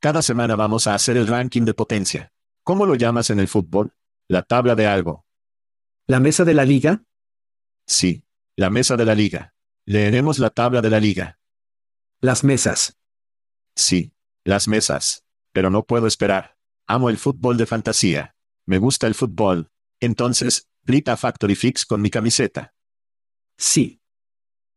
[0.00, 2.32] Cada semana vamos a hacer el ranking de potencia.
[2.64, 3.94] ¿Cómo lo llamas en el fútbol?
[4.30, 5.26] La tabla de algo.
[6.06, 7.02] ¿La mesa de la liga?
[7.84, 8.24] Sí.
[8.54, 9.56] La mesa de la liga.
[9.86, 11.40] Leeremos la tabla de la liga.
[12.20, 12.96] Las mesas.
[13.74, 14.14] Sí.
[14.44, 15.24] Las mesas.
[15.52, 16.56] Pero no puedo esperar.
[16.86, 18.36] Amo el fútbol de fantasía.
[18.66, 19.72] Me gusta el fútbol.
[19.98, 22.72] Entonces, grita Factory Fix con mi camiseta.
[23.58, 24.00] Sí.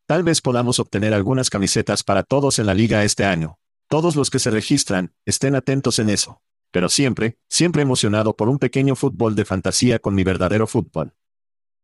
[0.07, 3.59] Tal vez podamos obtener algunas camisetas para todos en la liga este año.
[3.87, 6.41] Todos los que se registran, estén atentos en eso.
[6.73, 11.13] Pero siempre, siempre emocionado por un pequeño fútbol de fantasía con mi verdadero fútbol.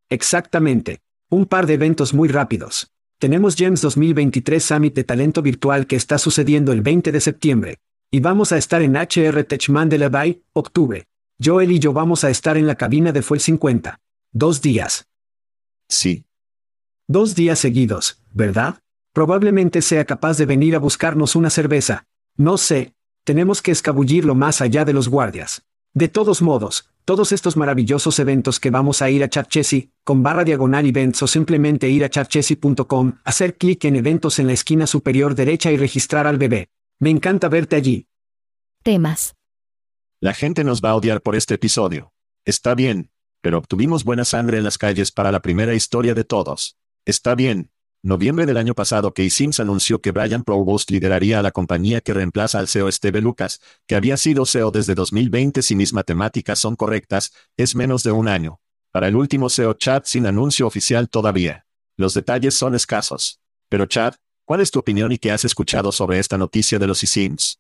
[0.10, 1.02] Exactamente.
[1.30, 2.92] Un par de eventos muy rápidos.
[3.20, 7.78] Tenemos Gems 2023 Summit de Talento Virtual que está sucediendo el 20 de septiembre.
[8.10, 11.06] Y vamos a estar en HR Techman de la Bay, octubre.
[11.40, 14.00] Joel y yo vamos a estar en la cabina de Fuel 50.
[14.32, 15.08] Dos días.
[15.88, 16.26] Sí.
[17.08, 18.80] Dos días seguidos, ¿verdad?
[19.14, 22.08] Probablemente sea capaz de venir a buscarnos una cerveza.
[22.38, 22.96] No sé.
[23.30, 25.62] Tenemos que escabullirlo más allá de los guardias.
[25.94, 30.44] De todos modos, todos estos maravillosos eventos que vamos a ir a Charchesi, con barra
[30.44, 35.36] diagonal events o simplemente ir a charchesi.com, hacer clic en eventos en la esquina superior
[35.36, 36.70] derecha y registrar al bebé.
[36.98, 38.08] Me encanta verte allí.
[38.82, 39.36] Temas.
[40.20, 42.12] La gente nos va a odiar por este episodio.
[42.46, 43.12] Está bien,
[43.42, 46.80] pero obtuvimos buena sangre en las calles para la primera historia de todos.
[47.06, 47.70] Está bien.
[48.02, 52.14] Noviembre del año pasado Key Sims anunció que Brian Provost lideraría a la compañía que
[52.14, 56.78] reemplaza al CEO Steve Lucas, que había sido CEO desde 2020 si mis matemáticas son
[56.78, 58.62] correctas, es menos de un año.
[58.92, 61.66] Para el último CEO Chad sin anuncio oficial todavía.
[61.98, 63.42] Los detalles son escasos.
[63.68, 64.14] Pero Chad,
[64.46, 67.60] ¿cuál es tu opinión y qué has escuchado sobre esta noticia de los Sims?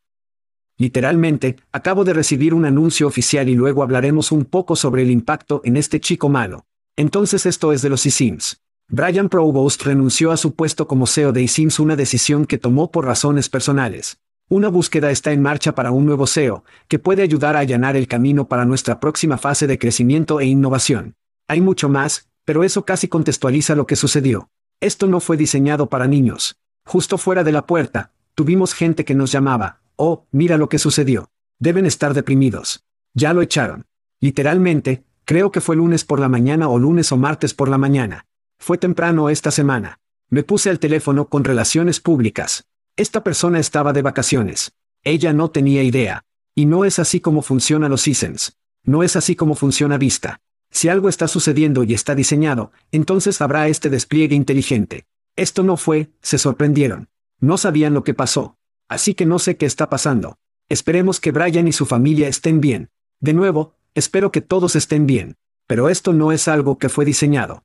[0.78, 5.60] Literalmente, acabo de recibir un anuncio oficial y luego hablaremos un poco sobre el impacto
[5.66, 6.66] en este chico malo.
[6.96, 8.62] Entonces esto es de los eSIMs.
[8.92, 13.06] Brian Provost renunció a su puesto como CEO de eSIMs una decisión que tomó por
[13.06, 14.18] razones personales.
[14.50, 18.08] Una búsqueda está en marcha para un nuevo CEO, que puede ayudar a allanar el
[18.08, 21.14] camino para nuestra próxima fase de crecimiento e innovación.
[21.48, 24.50] Hay mucho más, pero eso casi contextualiza lo que sucedió.
[24.80, 26.56] Esto no fue diseñado para niños.
[26.84, 31.30] Justo fuera de la puerta, tuvimos gente que nos llamaba, Oh, mira lo que sucedió.
[31.60, 32.84] Deben estar deprimidos.
[33.14, 33.86] Ya lo echaron.
[34.20, 38.26] Literalmente, creo que fue lunes por la mañana o lunes o martes por la mañana.
[38.60, 40.00] Fue temprano esta semana.
[40.30, 42.66] Me puse al teléfono con relaciones públicas.
[42.96, 44.74] Esta persona estaba de vacaciones.
[45.04, 46.26] Ella no tenía idea.
[46.54, 48.58] Y no es así como funciona los Seasons.
[48.84, 50.42] No es así como funciona Vista.
[50.72, 55.06] Si algo está sucediendo y está diseñado, entonces habrá este despliegue inteligente.
[55.36, 57.08] Esto no fue, se sorprendieron.
[57.40, 58.58] No sabían lo que pasó.
[58.88, 60.38] Así que no sé qué está pasando.
[60.68, 62.90] Esperemos que Brian y su familia estén bien.
[63.20, 65.38] De nuevo, espero que todos estén bien.
[65.66, 67.64] Pero esto no es algo que fue diseñado.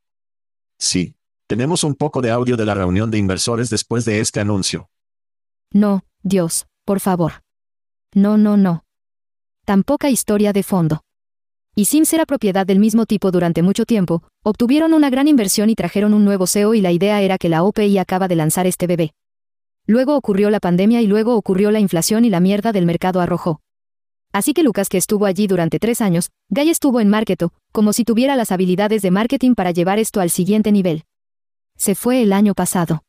[0.84, 1.16] Sí.
[1.46, 4.90] Tenemos un poco de audio de la reunión de inversores después de este anuncio.
[5.72, 7.42] No, Dios, por favor.
[8.14, 8.84] No, no, no.
[9.64, 11.00] Tan poca historia de fondo.
[11.74, 15.74] Y sin ser propiedad del mismo tipo durante mucho tiempo, obtuvieron una gran inversión y
[15.74, 18.86] trajeron un nuevo CEO y la idea era que la OPI acaba de lanzar este
[18.86, 19.14] bebé.
[19.86, 23.60] Luego ocurrió la pandemia y luego ocurrió la inflación y la mierda del mercado arrojó.
[24.34, 28.04] Así que Lucas, que estuvo allí durante tres años, Guy estuvo en Marketo, como si
[28.04, 31.04] tuviera las habilidades de marketing para llevar esto al siguiente nivel.
[31.76, 33.04] Se fue el año pasado.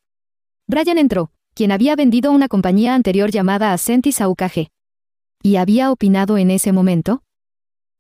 [0.68, 4.68] Brian entró, quien había vendido una compañía anterior llamada Ascentis a UKG.
[5.42, 7.24] ¿Y había opinado en ese momento?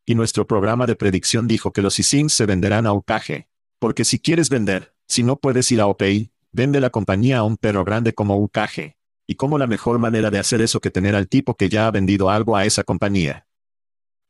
[0.05, 3.47] Y nuestro programa de predicción dijo que los eSIMs se venderán a UKG.
[3.79, 7.57] Porque si quieres vender, si no puedes ir a OPI, Vende la compañía a un
[7.57, 8.95] perro grande como UKG.
[9.27, 11.91] ¿Y cómo la mejor manera de hacer eso que tener al tipo que ya ha
[11.91, 13.47] vendido algo a esa compañía?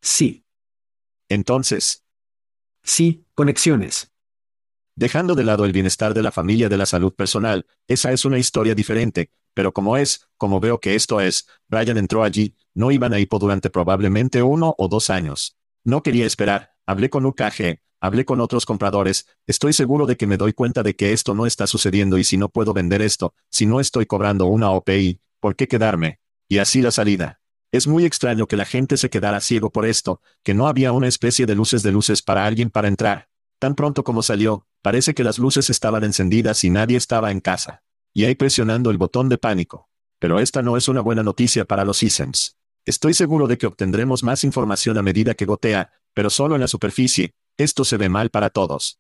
[0.02, 0.46] Sí.
[1.30, 2.06] Entonces.
[2.84, 4.12] Sí, conexiones.
[4.96, 8.38] Dejando de lado el bienestar de la familia de la salud personal, esa es una
[8.38, 13.14] historia diferente, pero como es, como veo que esto es, Brian entró allí, no iban
[13.14, 15.58] a hipo durante probablemente uno o dos años.
[15.84, 20.38] No quería esperar, hablé con UKG, Hablé con otros compradores, estoy seguro de que me
[20.38, 23.66] doy cuenta de que esto no está sucediendo y si no puedo vender esto, si
[23.66, 26.20] no estoy cobrando una OPI, ¿por qué quedarme?
[26.48, 27.42] Y así la salida.
[27.72, 31.08] Es muy extraño que la gente se quedara ciego por esto, que no había una
[31.08, 33.28] especie de luces de luces para alguien para entrar.
[33.58, 37.82] Tan pronto como salió, parece que las luces estaban encendidas y nadie estaba en casa.
[38.14, 39.90] Y ahí presionando el botón de pánico.
[40.20, 42.56] Pero esta no es una buena noticia para los ISEMs.
[42.86, 46.68] Estoy seguro de que obtendremos más información a medida que gotea, pero solo en la
[46.68, 49.00] superficie, esto se ve mal para todos.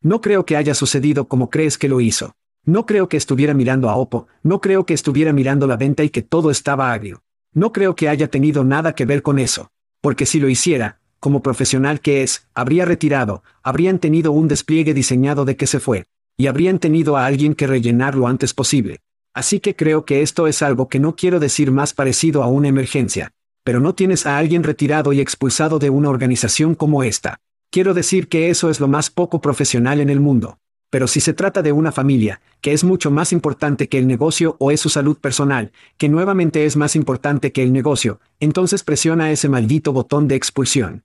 [0.00, 2.34] No creo que haya sucedido como crees que lo hizo.
[2.64, 6.10] No creo que estuviera mirando a Oppo, no creo que estuviera mirando la venta y
[6.10, 7.22] que todo estaba agrio.
[7.52, 9.70] No creo que haya tenido nada que ver con eso.
[10.00, 15.44] Porque si lo hiciera, como profesional que es, habría retirado, habrían tenido un despliegue diseñado
[15.44, 19.00] de que se fue, y habrían tenido a alguien que rellenar lo antes posible.
[19.34, 22.68] Así que creo que esto es algo que no quiero decir más parecido a una
[22.68, 23.32] emergencia.
[23.64, 27.38] Pero no tienes a alguien retirado y expulsado de una organización como esta.
[27.72, 30.58] Quiero decir que eso es lo más poco profesional en el mundo.
[30.90, 34.56] Pero si se trata de una familia, que es mucho más importante que el negocio
[34.60, 39.32] o es su salud personal, que nuevamente es más importante que el negocio, entonces presiona
[39.32, 41.04] ese maldito botón de expulsión.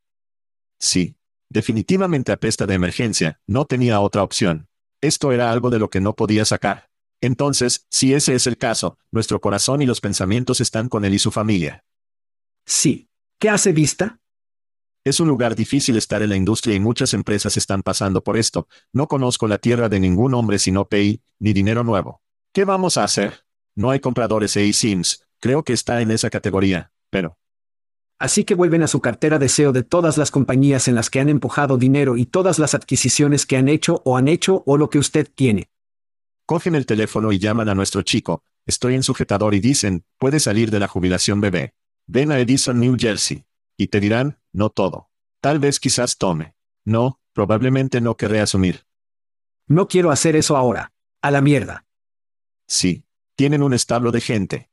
[0.77, 1.15] Sí.
[1.49, 4.67] Definitivamente apesta de emergencia, no tenía otra opción.
[4.99, 6.89] Esto era algo de lo que no podía sacar.
[7.21, 11.19] Entonces, si ese es el caso, nuestro corazón y los pensamientos están con él y
[11.19, 11.85] su familia.
[12.65, 13.07] Sí.
[13.39, 14.19] ¿Qué hace vista?
[15.07, 18.67] Es un lugar difícil estar en la industria y muchas empresas están pasando por esto.
[18.91, 22.21] No conozco la tierra de ningún hombre sino pay, ni dinero nuevo.
[22.51, 23.45] ¿Qué vamos a hacer?
[23.73, 27.37] No hay compradores e sims creo que está en esa categoría, pero...
[28.19, 31.21] Así que vuelven a su cartera de SEO de todas las compañías en las que
[31.21, 34.89] han empujado dinero y todas las adquisiciones que han hecho o han hecho o lo
[34.89, 35.69] que usted tiene.
[36.45, 40.69] Cogen el teléfono y llaman a nuestro chico, estoy en sujetador y dicen, puede salir
[40.69, 41.75] de la jubilación bebé.
[42.07, 43.46] Ven a Edison, New Jersey.
[43.77, 45.09] Y te dirán, no todo.
[45.39, 46.55] Tal vez quizás tome.
[46.83, 48.87] No, probablemente no querré asumir.
[49.67, 50.93] No quiero hacer eso ahora.
[51.21, 51.85] A la mierda.
[52.67, 53.05] Sí.
[53.35, 54.71] Tienen un establo de gente.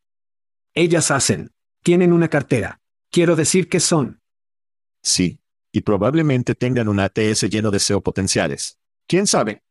[0.73, 1.53] Ellas hacen.
[1.83, 2.81] Tienen una cartera.
[3.11, 4.23] Quiero decir que son.
[5.03, 5.41] Sí.
[5.71, 8.79] Y probablemente tengan un ATS lleno de SEO potenciales.
[9.07, 9.63] ¿Quién sabe?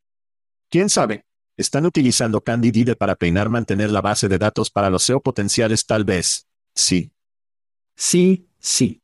[0.70, 1.26] ¿Quién sabe?
[1.56, 6.04] Están utilizando Candidide para peinar mantener la base de datos para los SEO potenciales tal
[6.04, 6.46] vez.
[6.74, 7.12] Sí.
[7.96, 9.03] Sí, sí.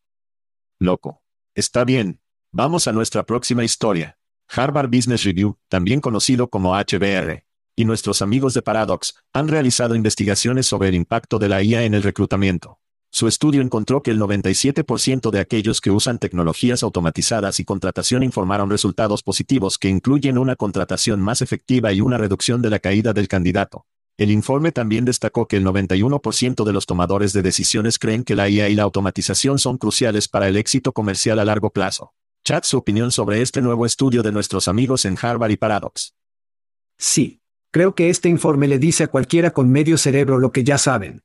[0.82, 1.20] Loco.
[1.54, 2.22] Está bien.
[2.52, 4.16] Vamos a nuestra próxima historia.
[4.48, 7.44] Harvard Business Review, también conocido como HBR,
[7.76, 11.92] y nuestros amigos de Paradox, han realizado investigaciones sobre el impacto de la IA en
[11.92, 12.80] el reclutamiento.
[13.12, 18.70] Su estudio encontró que el 97% de aquellos que usan tecnologías automatizadas y contratación informaron
[18.70, 23.28] resultados positivos que incluyen una contratación más efectiva y una reducción de la caída del
[23.28, 23.84] candidato.
[24.20, 28.50] El informe también destacó que el 91% de los tomadores de decisiones creen que la
[28.50, 32.12] IA y la automatización son cruciales para el éxito comercial a largo plazo.
[32.44, 36.14] Chat su opinión sobre este nuevo estudio de nuestros amigos en Harvard y Paradox.
[36.98, 37.40] Sí.
[37.70, 41.22] Creo que este informe le dice a cualquiera con medio cerebro lo que ya saben.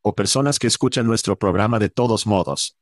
[0.00, 2.76] O personas que escuchan nuestro programa de todos modos.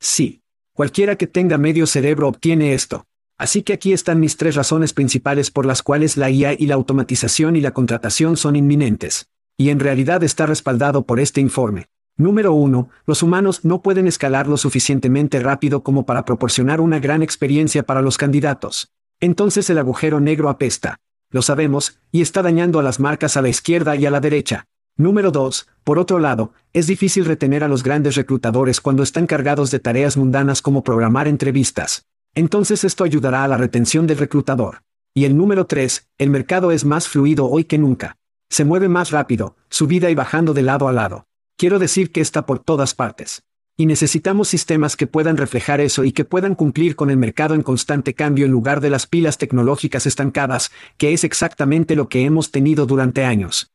[0.00, 0.42] Sí.
[0.74, 3.06] Cualquiera que tenga medio cerebro obtiene esto.
[3.40, 6.74] Así que aquí están mis tres razones principales por las cuales la IA y la
[6.74, 9.30] automatización y la contratación son inminentes.
[9.56, 11.86] Y en realidad está respaldado por este informe.
[12.18, 12.90] Número 1.
[13.06, 18.02] Los humanos no pueden escalar lo suficientemente rápido como para proporcionar una gran experiencia para
[18.02, 18.92] los candidatos.
[19.20, 20.98] Entonces el agujero negro apesta.
[21.30, 24.66] Lo sabemos, y está dañando a las marcas a la izquierda y a la derecha.
[24.98, 25.66] Número 2.
[25.82, 30.18] Por otro lado, es difícil retener a los grandes reclutadores cuando están cargados de tareas
[30.18, 32.04] mundanas como programar entrevistas.
[32.34, 34.82] Entonces esto ayudará a la retención del reclutador.
[35.14, 38.16] Y el número 3, el mercado es más fluido hoy que nunca.
[38.48, 41.26] Se mueve más rápido, subida y bajando de lado a lado.
[41.56, 43.42] Quiero decir que está por todas partes.
[43.76, 47.62] Y necesitamos sistemas que puedan reflejar eso y que puedan cumplir con el mercado en
[47.62, 52.50] constante cambio en lugar de las pilas tecnológicas estancadas, que es exactamente lo que hemos
[52.50, 53.72] tenido durante años.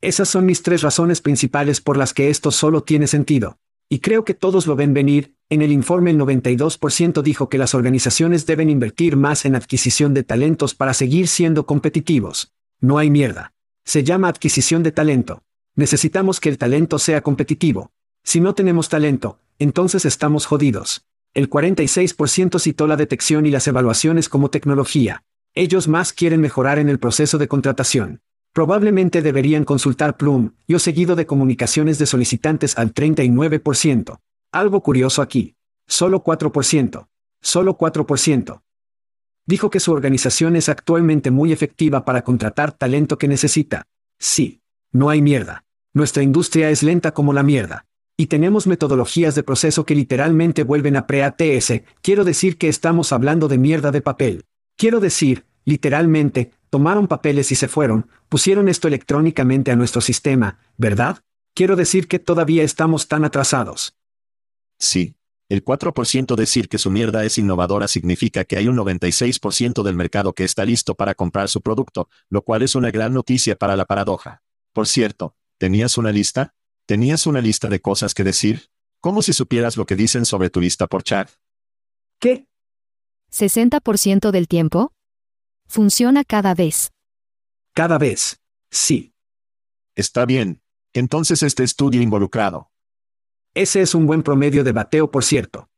[0.00, 3.58] Esas son mis tres razones principales por las que esto solo tiene sentido.
[3.92, 7.74] Y creo que todos lo ven venir, en el informe el 92% dijo que las
[7.74, 12.52] organizaciones deben invertir más en adquisición de talentos para seguir siendo competitivos.
[12.80, 13.52] No hay mierda.
[13.84, 15.42] Se llama adquisición de talento.
[15.74, 17.90] Necesitamos que el talento sea competitivo.
[18.22, 21.04] Si no tenemos talento, entonces estamos jodidos.
[21.34, 25.24] El 46% citó la detección y las evaluaciones como tecnología.
[25.52, 28.20] Ellos más quieren mejorar en el proceso de contratación.
[28.52, 34.18] Probablemente deberían consultar Plum, yo seguido de comunicaciones de solicitantes al 39%.
[34.52, 35.54] Algo curioso aquí.
[35.86, 37.06] Solo 4%.
[37.40, 38.62] Solo 4%.
[39.46, 43.86] Dijo que su organización es actualmente muy efectiva para contratar talento que necesita.
[44.18, 44.60] Sí.
[44.92, 45.64] No hay mierda.
[45.94, 47.86] Nuestra industria es lenta como la mierda.
[48.16, 53.48] Y tenemos metodologías de proceso que literalmente vuelven a pre-ATS, quiero decir que estamos hablando
[53.48, 54.44] de mierda de papel.
[54.76, 61.18] Quiero decir, literalmente, tomaron papeles y se fueron, pusieron esto electrónicamente a nuestro sistema, ¿verdad?
[61.54, 63.96] Quiero decir que todavía estamos tan atrasados.
[64.78, 65.16] Sí.
[65.48, 70.32] El 4% decir que su mierda es innovadora significa que hay un 96% del mercado
[70.32, 73.84] que está listo para comprar su producto, lo cual es una gran noticia para la
[73.84, 74.42] paradoja.
[74.72, 76.54] Por cierto, ¿tenías una lista?
[76.86, 78.70] ¿Tenías una lista de cosas que decir?
[79.00, 81.28] ¿Cómo si supieras lo que dicen sobre tu lista por chat?
[82.20, 82.46] ¿Qué?
[83.32, 84.92] ¿60% del tiempo?
[85.70, 86.90] Funciona cada vez.
[87.74, 88.40] Cada vez.
[88.72, 89.14] Sí.
[89.94, 90.60] Está bien.
[90.92, 92.72] Entonces este estudio involucrado.
[93.54, 95.68] Ese es un buen promedio de bateo, por cierto.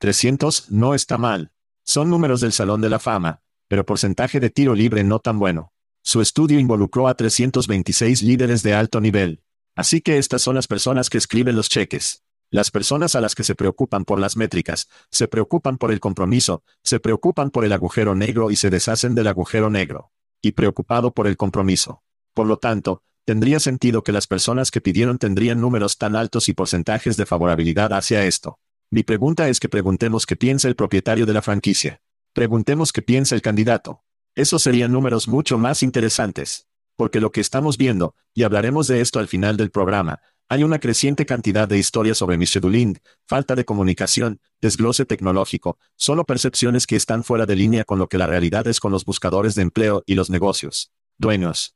[0.00, 1.50] 300 no está mal.
[1.82, 5.72] Son números del Salón de la Fama, pero porcentaje de tiro libre no tan bueno.
[6.02, 9.42] Su estudio involucró a 326 líderes de alto nivel.
[9.74, 12.22] Así que estas son las personas que escriben los cheques.
[12.50, 16.62] Las personas a las que se preocupan por las métricas, se preocupan por el compromiso,
[16.84, 20.12] se preocupan por el agujero negro y se deshacen del agujero negro.
[20.40, 22.02] Y preocupado por el compromiso.
[22.34, 26.54] Por lo tanto, tendría sentido que las personas que pidieron tendrían números tan altos y
[26.54, 28.60] porcentajes de favorabilidad hacia esto.
[28.90, 32.00] Mi pregunta es que preguntemos qué piensa el propietario de la franquicia.
[32.32, 34.04] Preguntemos qué piensa el candidato.
[34.36, 36.68] Esos serían números mucho más interesantes.
[36.94, 40.78] Porque lo que estamos viendo, y hablaremos de esto al final del programa, hay una
[40.78, 47.24] creciente cantidad de historias sobre scheduling, falta de comunicación, desglose tecnológico, solo percepciones que están
[47.24, 50.14] fuera de línea con lo que la realidad es con los buscadores de empleo y
[50.14, 50.92] los negocios.
[51.18, 51.74] Dueños.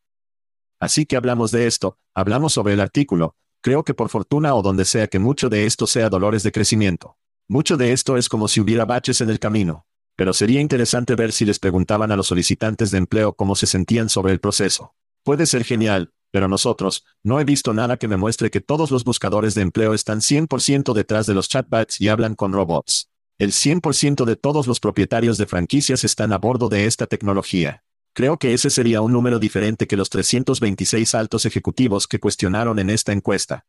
[0.79, 4.85] Así que hablamos de esto, hablamos sobre el artículo, creo que por fortuna o donde
[4.85, 7.17] sea que mucho de esto sea dolores de crecimiento.
[7.49, 9.87] Mucho de esto es como si hubiera baches en el camino.
[10.15, 14.09] Pero sería interesante ver si les preguntaban a los solicitantes de empleo cómo se sentían
[14.09, 14.95] sobre el proceso.
[15.25, 19.05] Puede ser genial, pero nosotros, no he visto nada que me muestre que todos los
[19.05, 23.09] buscadores de empleo están 100% detrás de los chatbots y hablan con robots.
[23.39, 27.83] El 100% de todos los propietarios de franquicias están a bordo de esta tecnología.
[28.13, 32.91] Creo que ese sería un número diferente que los 326 altos ejecutivos que cuestionaron en
[32.91, 33.65] esta encuesta.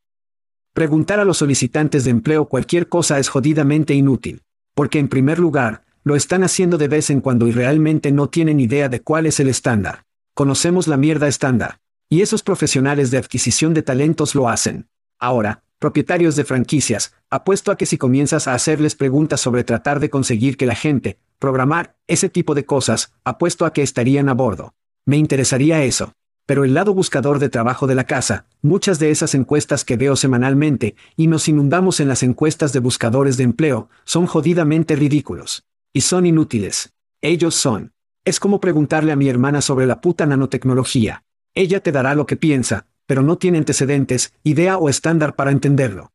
[0.73, 4.41] Preguntar a los solicitantes de empleo cualquier cosa es jodidamente inútil.
[4.73, 8.59] Porque en primer lugar, lo están haciendo de vez en cuando y realmente no tienen
[8.59, 10.05] idea de cuál es el estándar.
[10.33, 11.79] Conocemos la mierda estándar.
[12.13, 14.89] Y esos profesionales de adquisición de talentos lo hacen.
[15.17, 20.09] Ahora, propietarios de franquicias, apuesto a que si comienzas a hacerles preguntas sobre tratar de
[20.09, 24.73] conseguir que la gente, programar, ese tipo de cosas, apuesto a que estarían a bordo.
[25.05, 26.11] Me interesaría eso.
[26.45, 30.17] Pero el lado buscador de trabajo de la casa, muchas de esas encuestas que veo
[30.17, 35.63] semanalmente, y nos inundamos en las encuestas de buscadores de empleo, son jodidamente ridículos.
[35.93, 36.91] Y son inútiles.
[37.21, 37.93] Ellos son.
[38.25, 41.23] Es como preguntarle a mi hermana sobre la puta nanotecnología.
[41.53, 46.13] Ella te dará lo que piensa, pero no tiene antecedentes, idea o estándar para entenderlo.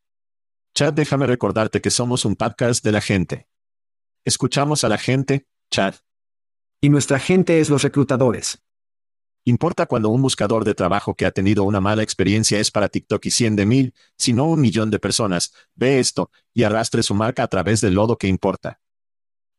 [0.74, 3.46] Chad, déjame recordarte que somos un podcast de la gente.
[4.24, 5.96] Escuchamos a la gente, Chad.
[6.80, 8.62] Y nuestra gente es los reclutadores.
[9.44, 13.26] Importa cuando un buscador de trabajo que ha tenido una mala experiencia es para TikTok
[13.26, 17.14] y cien de mil, si no un millón de personas, ve esto, y arrastre su
[17.14, 18.80] marca a través del lodo que importa.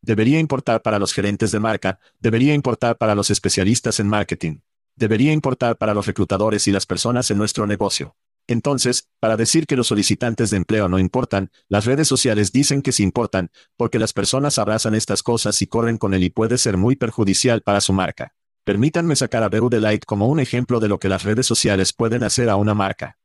[0.01, 4.59] Debería importar para los gerentes de marca, debería importar para los especialistas en marketing
[4.97, 8.17] debería importar para los reclutadores y las personas en nuestro negocio.
[8.47, 12.93] Entonces, para decir que los solicitantes de empleo no importan, las redes sociales dicen que
[12.93, 16.77] sí importan, porque las personas abrazan estas cosas y corren con él y puede ser
[16.77, 18.33] muy perjudicial para su marca.
[18.63, 22.23] Permítanme sacar a Beru Light como un ejemplo de lo que las redes sociales pueden
[22.23, 23.17] hacer a una marca.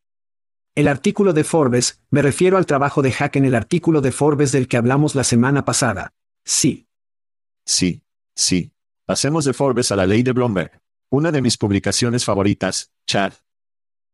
[0.74, 4.52] El artículo de Forbes, me refiero al trabajo de Hack en el artículo de Forbes
[4.52, 6.14] del que hablamos la semana pasada.
[6.44, 6.88] Sí.
[7.64, 8.02] Sí,
[8.35, 8.72] sí.
[9.04, 10.80] Pasemos de Forbes a la ley de Bloomberg.
[11.14, 13.35] Una de mis publicaciones favoritas, Chad.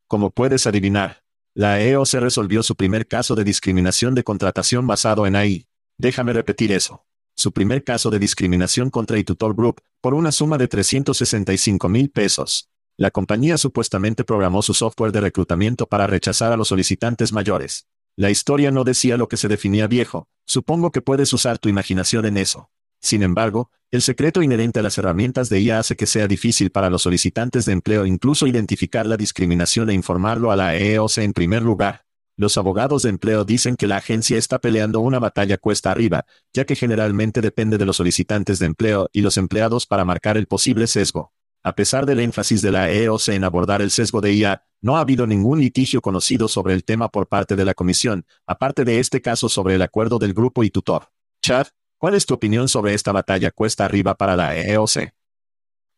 [0.08, 1.22] Como puedes adivinar,
[1.54, 5.68] la EOC resolvió su primer caso de discriminación de contratación basado en AI.
[5.96, 7.06] Déjame repetir eso.
[7.36, 12.68] Su primer caso de discriminación contra Itutor Group, por una suma de 365 mil pesos.
[12.96, 17.86] La compañía supuestamente programó su software de reclutamiento para rechazar a los solicitantes mayores.
[18.16, 22.26] La historia no decía lo que se definía viejo, supongo que puedes usar tu imaginación
[22.26, 22.72] en eso.
[23.00, 26.90] Sin embargo, el secreto inherente a las herramientas de IA hace que sea difícil para
[26.90, 31.62] los solicitantes de empleo incluso identificar la discriminación e informarlo a la EEOC en primer
[31.62, 32.04] lugar.
[32.36, 36.66] Los abogados de empleo dicen que la agencia está peleando una batalla cuesta arriba, ya
[36.66, 40.86] que generalmente depende de los solicitantes de empleo y los empleados para marcar el posible
[40.86, 41.32] sesgo.
[41.64, 45.00] A pesar del énfasis de la EEOC en abordar el sesgo de IA, no ha
[45.00, 49.22] habido ningún litigio conocido sobre el tema por parte de la comisión, aparte de este
[49.22, 51.08] caso sobre el acuerdo del grupo y tutor.
[51.42, 51.68] Chad,
[51.98, 55.10] ¿Cuál es tu opinión sobre esta batalla cuesta arriba para la EOC?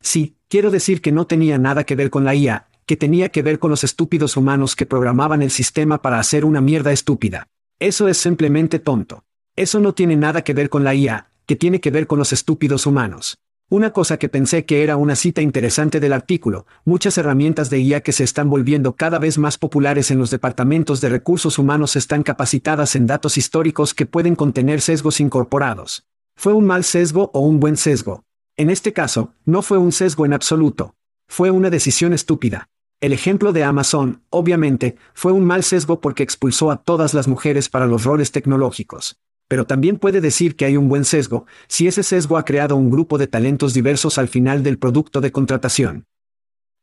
[0.00, 3.42] Sí, quiero decir que no tenía nada que ver con la IA, que tenía que
[3.42, 7.48] ver con los estúpidos humanos que programaban el sistema para hacer una mierda estúpida.
[7.78, 9.24] Eso es simplemente tonto.
[9.56, 12.32] Eso no tiene nada que ver con la IA, que tiene que ver con los
[12.32, 13.36] estúpidos humanos.
[13.72, 18.00] Una cosa que pensé que era una cita interesante del artículo, muchas herramientas de IA
[18.00, 22.24] que se están volviendo cada vez más populares en los departamentos de recursos humanos están
[22.24, 26.04] capacitadas en datos históricos que pueden contener sesgos incorporados.
[26.34, 28.24] ¿Fue un mal sesgo o un buen sesgo?
[28.56, 30.96] En este caso, no fue un sesgo en absoluto.
[31.28, 32.70] Fue una decisión estúpida.
[33.00, 37.68] El ejemplo de Amazon, obviamente, fue un mal sesgo porque expulsó a todas las mujeres
[37.68, 39.16] para los roles tecnológicos
[39.50, 42.88] pero también puede decir que hay un buen sesgo, si ese sesgo ha creado un
[42.88, 46.06] grupo de talentos diversos al final del producto de contratación.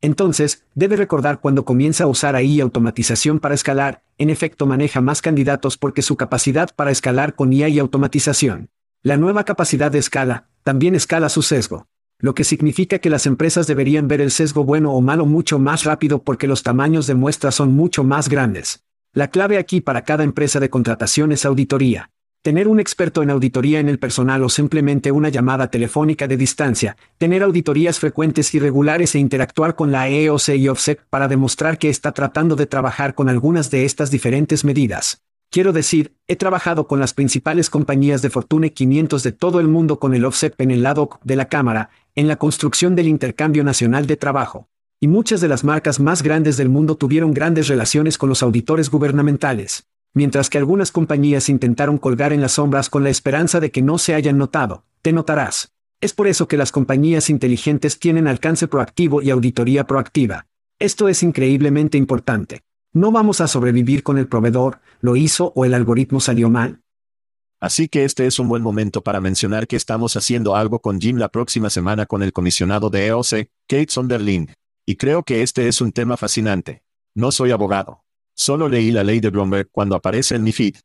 [0.01, 5.21] Entonces, debe recordar cuando comienza a usar AI automatización para escalar, en efecto maneja más
[5.21, 8.69] candidatos porque su capacidad para escalar con IA y automatización.
[9.01, 11.87] La nueva capacidad de escala, también escala su sesgo.
[12.19, 15.85] Lo que significa que las empresas deberían ver el sesgo bueno o malo mucho más
[15.85, 18.83] rápido porque los tamaños de muestra son mucho más grandes.
[19.13, 22.11] La clave aquí para cada empresa de contratación es auditoría.
[22.47, 26.95] Tener un experto en auditoría en el personal o simplemente una llamada telefónica de distancia,
[27.17, 31.89] tener auditorías frecuentes y regulares e interactuar con la EOC y OFSEC para demostrar que
[31.89, 35.23] está tratando de trabajar con algunas de estas diferentes medidas.
[35.51, 39.99] Quiero decir, he trabajado con las principales compañías de Fortune 500 de todo el mundo
[39.99, 44.07] con el offset en el lado de la cámara, en la construcción del intercambio nacional
[44.07, 44.69] de trabajo.
[45.01, 48.89] Y muchas de las marcas más grandes del mundo tuvieron grandes relaciones con los auditores
[48.89, 49.85] gubernamentales,
[50.17, 53.99] mientras que algunas compañías intentaron colgar en las sombras con la esperanza de que no
[53.99, 55.71] se hayan notado, te notarás.
[56.01, 60.47] Es por eso que las compañías inteligentes tienen alcance proactivo y auditoría proactiva.
[60.79, 62.61] Esto es increíblemente importante.
[62.93, 66.81] No vamos a sobrevivir con el proveedor, lo hizo o el algoritmo salió mal.
[67.59, 71.17] Así que este es un buen momento para mencionar que estamos haciendo algo con Jim
[71.17, 74.49] la próxima semana con el comisionado de EOC, Kate Sonderling.
[74.83, 76.81] Y creo que este es un tema fascinante.
[77.15, 78.06] No soy abogado.
[78.39, 80.75] Solo leí la ley de Bloomberg cuando aparece en mi feed.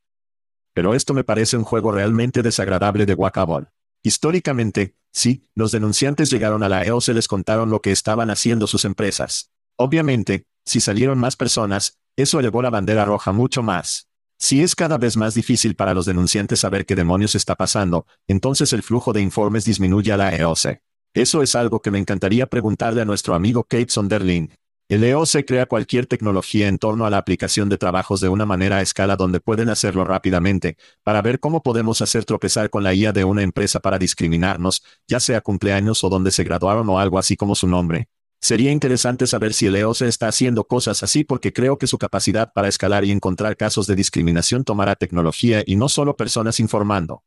[0.73, 3.67] Pero esto me parece un juego realmente desagradable de guacamole.
[4.03, 8.67] Históricamente, sí, los denunciantes llegaron a la EOC y les contaron lo que estaban haciendo
[8.67, 9.51] sus empresas.
[9.77, 14.09] Obviamente, si salieron más personas, eso elevó la bandera roja mucho más.
[14.39, 18.73] Si es cada vez más difícil para los denunciantes saber qué demonios está pasando, entonces
[18.73, 20.81] el flujo de informes disminuye a la EOC.
[21.15, 24.55] Eso es algo que me encantaría preguntarle a nuestro amigo Kate Sonderling.
[24.93, 28.77] El EOC crea cualquier tecnología en torno a la aplicación de trabajos de una manera
[28.77, 33.15] a escala donde pueden hacerlo rápidamente, para ver cómo podemos hacer tropezar con la IA
[33.15, 37.39] de una empresa para discriminarnos, ya sea cumpleaños o donde se graduaron o algo así
[37.39, 38.11] como su nombre.
[38.39, 42.53] Sería interesante saber si el EOC está haciendo cosas así porque creo que su capacidad
[42.53, 47.25] para escalar y encontrar casos de discriminación tomará tecnología y no solo personas informando.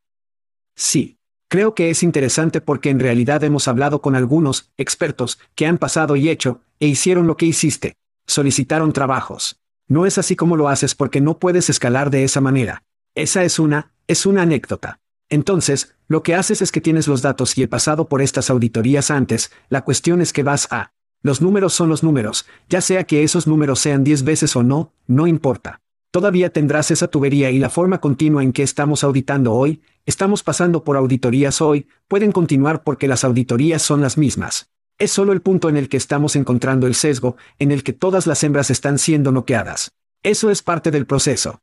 [0.75, 1.14] Sí.
[1.47, 6.15] Creo que es interesante porque en realidad hemos hablado con algunos expertos que han pasado
[6.15, 7.95] y hecho, e hicieron lo que hiciste.
[8.25, 9.59] Solicitaron trabajos.
[9.87, 12.83] No es así como lo haces porque no puedes escalar de esa manera.
[13.13, 14.99] Esa es una, es una anécdota.
[15.29, 19.11] Entonces, lo que haces es que tienes los datos y he pasado por estas auditorías
[19.11, 20.91] antes, la cuestión es que vas a
[21.21, 24.93] los números son los números, ya sea que esos números sean 10 veces o no,
[25.07, 25.81] no importa.
[26.15, 30.81] Todavía tendrás esa tubería y la forma continua en que estamos auditando hoy, estamos pasando
[30.85, 34.69] por auditorías hoy, pueden continuar porque las auditorías son las mismas.
[34.97, 38.27] Es solo el punto en el que estamos encontrando el sesgo, en el que todas
[38.27, 39.91] las hembras están siendo noqueadas.
[40.23, 41.59] Eso es parte del proceso.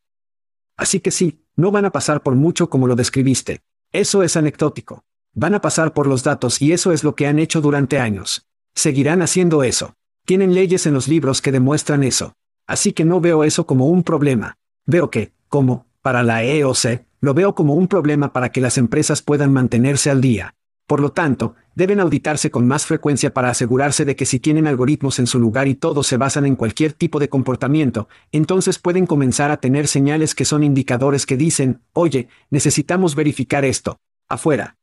[0.76, 3.62] Así que sí, no van a pasar por mucho como lo describiste.
[3.90, 5.02] Eso es anecdótico.
[5.32, 8.46] Van a pasar por los datos y eso es lo que han hecho durante años.
[8.74, 9.94] Seguirán haciendo eso.
[10.26, 12.34] Tienen leyes en los libros que demuestran eso.
[12.66, 14.58] Así que no veo eso como un problema.
[14.86, 19.22] Veo que, como, para la EOC, lo veo como un problema para que las empresas
[19.22, 20.54] puedan mantenerse al día.
[20.86, 25.18] Por lo tanto, deben auditarse con más frecuencia para asegurarse de que si tienen algoritmos
[25.18, 29.50] en su lugar y todos se basan en cualquier tipo de comportamiento, entonces pueden comenzar
[29.50, 34.00] a tener señales que son indicadores que dicen, oye, necesitamos verificar esto.
[34.28, 34.76] Afuera.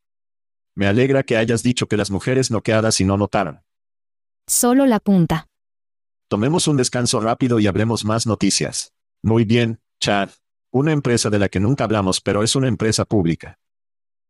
[0.76, 3.62] Me alegra que hayas dicho que las mujeres noqueadas y no notaron.
[4.48, 5.49] Solo la punta.
[6.30, 8.94] Tomemos un descanso rápido y hablemos más noticias.
[9.24, 10.30] Muy bien, Chad.
[10.72, 13.58] Una empresa de la que nunca hablamos pero es una empresa pública.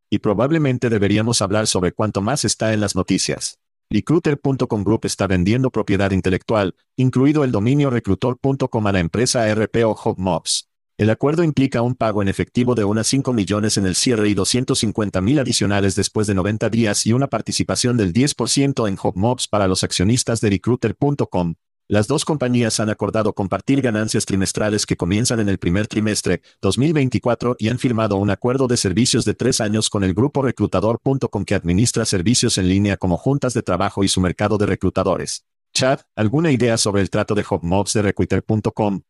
[0.09, 3.59] Y probablemente deberíamos hablar sobre cuánto más está en las noticias.
[3.89, 10.69] Recruiter.com Group está vendiendo propiedad intelectual, incluido el dominio recrutor.com a la empresa RPO HubMobs.
[10.97, 14.35] El acuerdo implica un pago en efectivo de unas 5 millones en el cierre y
[14.35, 19.67] 250 mil adicionales después de 90 días y una participación del 10% en HubMobs para
[19.67, 21.55] los accionistas de Recruiter.com.
[21.91, 27.55] Las dos compañías han acordado compartir ganancias trimestrales que comienzan en el primer trimestre 2024
[27.57, 31.55] y han firmado un acuerdo de servicios de tres años con el grupo reclutador.com que
[31.55, 35.47] administra servicios en línea como juntas de trabajo y su mercado de reclutadores.
[35.73, 39.01] Chad, ¿alguna idea sobre el trato de HubMobs de Recruiter.com?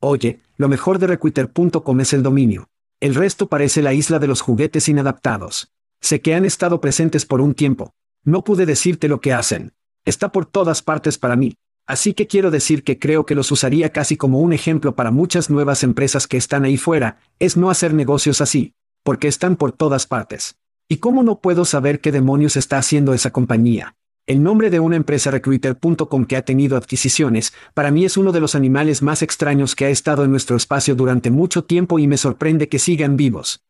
[0.00, 2.68] Oye, lo mejor de Requitter.com es el dominio.
[3.00, 5.72] El resto parece la isla de los juguetes inadaptados.
[6.02, 7.94] Sé que han estado presentes por un tiempo.
[8.24, 9.72] No pude decirte lo que hacen.
[10.04, 11.56] Está por todas partes para mí.
[11.86, 15.50] Así que quiero decir que creo que los usaría casi como un ejemplo para muchas
[15.50, 18.72] nuevas empresas que están ahí fuera, es no hacer negocios así,
[19.02, 20.56] porque están por todas partes.
[20.88, 23.96] ¿Y cómo no puedo saber qué demonios está haciendo esa compañía?
[24.26, 28.40] El nombre de una empresa recruiter.com que ha tenido adquisiciones, para mí es uno de
[28.40, 32.16] los animales más extraños que ha estado en nuestro espacio durante mucho tiempo y me
[32.16, 33.62] sorprende que sigan vivos.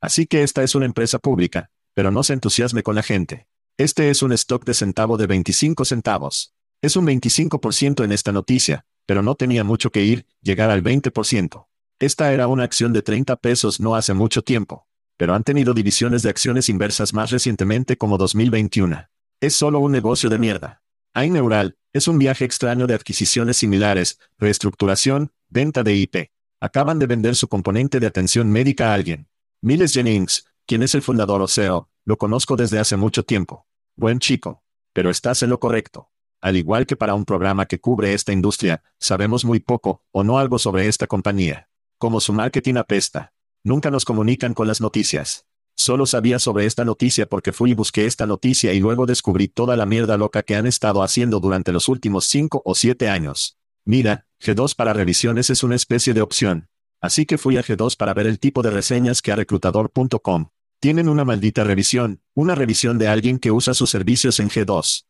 [0.00, 3.46] Así que esta es una empresa pública, pero no se entusiasme con la gente.
[3.76, 6.54] Este es un stock de centavo de 25 centavos.
[6.84, 11.66] Es un 25% en esta noticia, pero no tenía mucho que ir, llegar al 20%.
[11.98, 14.86] Esta era una acción de 30 pesos no hace mucho tiempo.
[15.16, 19.08] Pero han tenido divisiones de acciones inversas más recientemente como 2021.
[19.40, 20.82] Es solo un negocio de mierda.
[21.14, 26.32] iNeural, es un viaje extraño de adquisiciones similares, reestructuración, venta de IP.
[26.60, 29.30] Acaban de vender su componente de atención médica a alguien.
[29.62, 33.66] Miles Jennings, quien es el fundador o CEO, lo conozco desde hace mucho tiempo.
[33.96, 34.62] Buen chico.
[34.92, 36.10] Pero estás en lo correcto.
[36.44, 40.38] Al igual que para un programa que cubre esta industria, sabemos muy poco, o no
[40.38, 41.70] algo sobre esta compañía.
[41.96, 43.32] Como su marketing apesta.
[43.64, 45.46] Nunca nos comunican con las noticias.
[45.74, 49.74] Solo sabía sobre esta noticia porque fui y busqué esta noticia y luego descubrí toda
[49.74, 53.56] la mierda loca que han estado haciendo durante los últimos 5 o 7 años.
[53.86, 56.68] Mira, G2 para revisiones es una especie de opción.
[57.00, 60.50] Así que fui a G2 para ver el tipo de reseñas que a reclutador.com.
[60.78, 65.06] Tienen una maldita revisión, una revisión de alguien que usa sus servicios en G2.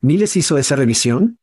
[0.00, 1.40] ¿Miles hizo esa revisión?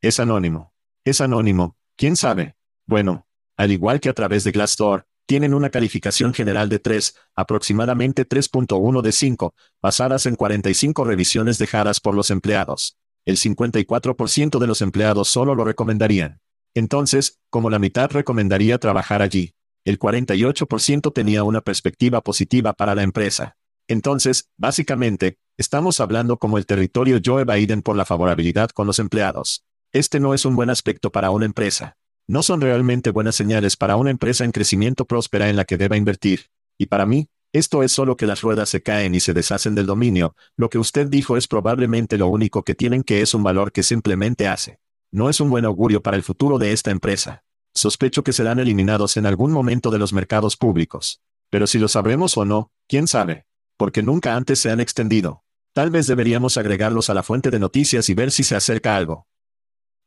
[0.00, 0.72] Es anónimo.
[1.04, 2.56] Es anónimo, quién sabe.
[2.86, 3.26] Bueno,
[3.58, 9.02] al igual que a través de Glassdoor, tienen una calificación general de 3, aproximadamente 3.1
[9.02, 12.96] de 5, basadas en 45 revisiones dejadas por los empleados.
[13.26, 16.40] El 54% de los empleados solo lo recomendarían.
[16.74, 19.54] Entonces, como la mitad recomendaría trabajar allí.
[19.84, 23.56] El 48% tenía una perspectiva positiva para la empresa.
[23.88, 29.64] Entonces, básicamente, estamos hablando como el territorio Joe Biden por la favorabilidad con los empleados.
[29.92, 33.96] Este no es un buen aspecto para una empresa no son realmente buenas señales para
[33.96, 36.46] una empresa en crecimiento próspera en la que deba invertir.
[36.78, 39.86] Y para mí, esto es solo que las ruedas se caen y se deshacen del
[39.86, 43.72] dominio, lo que usted dijo es probablemente lo único que tienen que es un valor
[43.72, 44.78] que simplemente hace.
[45.12, 47.44] No es un buen augurio para el futuro de esta empresa.
[47.74, 51.20] Sospecho que serán eliminados en algún momento de los mercados públicos.
[51.50, 53.46] Pero si lo sabremos o no, quién sabe.
[53.76, 55.44] Porque nunca antes se han extendido.
[55.72, 59.26] Tal vez deberíamos agregarlos a la fuente de noticias y ver si se acerca algo.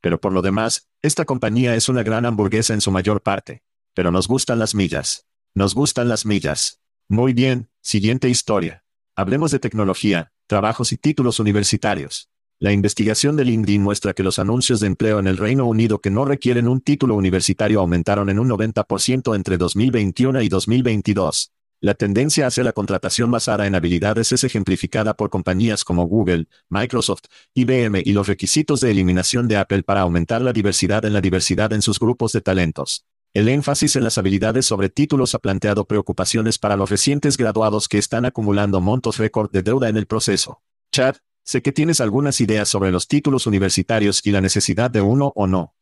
[0.01, 3.63] Pero por lo demás, esta compañía es una gran hamburguesa en su mayor parte.
[3.93, 5.27] Pero nos gustan las millas.
[5.53, 6.79] Nos gustan las millas.
[7.09, 8.83] Muy bien, siguiente historia.
[9.15, 12.29] Hablemos de tecnología, trabajos y títulos universitarios.
[12.59, 16.09] La investigación de LinkedIn muestra que los anuncios de empleo en el Reino Unido que
[16.09, 21.51] no requieren un título universitario aumentaron en un 90% entre 2021 y 2022.
[21.79, 27.25] La tendencia hacia la contratación basada en habilidades es ejemplificada por compañías como Google, Microsoft,
[27.53, 31.71] IBM y los requisitos de eliminación de Apple para aumentar la diversidad en la diversidad
[31.73, 33.05] en sus grupos de talentos.
[33.31, 37.99] El énfasis en las habilidades sobre títulos ha planteado preocupaciones para los recientes graduados que
[37.99, 40.63] están acumulando montos récord de deuda en el proceso.
[40.91, 45.31] Chad, sé que tienes algunas ideas sobre los títulos universitarios y la necesidad de uno
[45.35, 45.76] o no.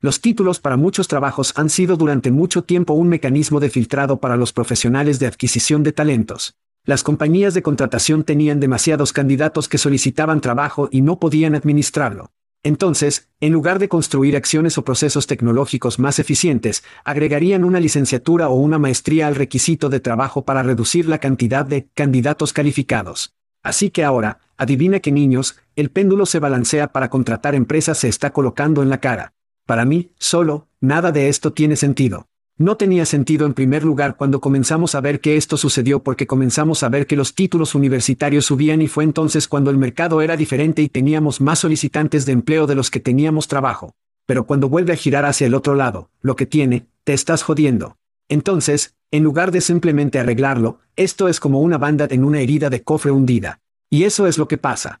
[0.00, 4.36] Los títulos para muchos trabajos han sido durante mucho tiempo un mecanismo de filtrado para
[4.36, 6.54] los profesionales de adquisición de talentos.
[6.84, 12.30] Las compañías de contratación tenían demasiados candidatos que solicitaban trabajo y no podían administrarlo.
[12.62, 18.54] Entonces, en lugar de construir acciones o procesos tecnológicos más eficientes, agregarían una licenciatura o
[18.54, 23.34] una maestría al requisito de trabajo para reducir la cantidad de candidatos calificados.
[23.62, 28.30] Así que ahora, adivina que niños, el péndulo se balancea para contratar empresas se está
[28.32, 29.32] colocando en la cara.
[29.66, 32.28] Para mí, solo, nada de esto tiene sentido.
[32.56, 36.84] No tenía sentido en primer lugar cuando comenzamos a ver que esto sucedió porque comenzamos
[36.84, 40.82] a ver que los títulos universitarios subían y fue entonces cuando el mercado era diferente
[40.82, 43.92] y teníamos más solicitantes de empleo de los que teníamos trabajo.
[44.24, 47.96] Pero cuando vuelve a girar hacia el otro lado, lo que tiene, te estás jodiendo.
[48.28, 52.82] Entonces, en lugar de simplemente arreglarlo, esto es como una banda en una herida de
[52.82, 53.60] cofre hundida.
[53.90, 55.00] Y eso es lo que pasa.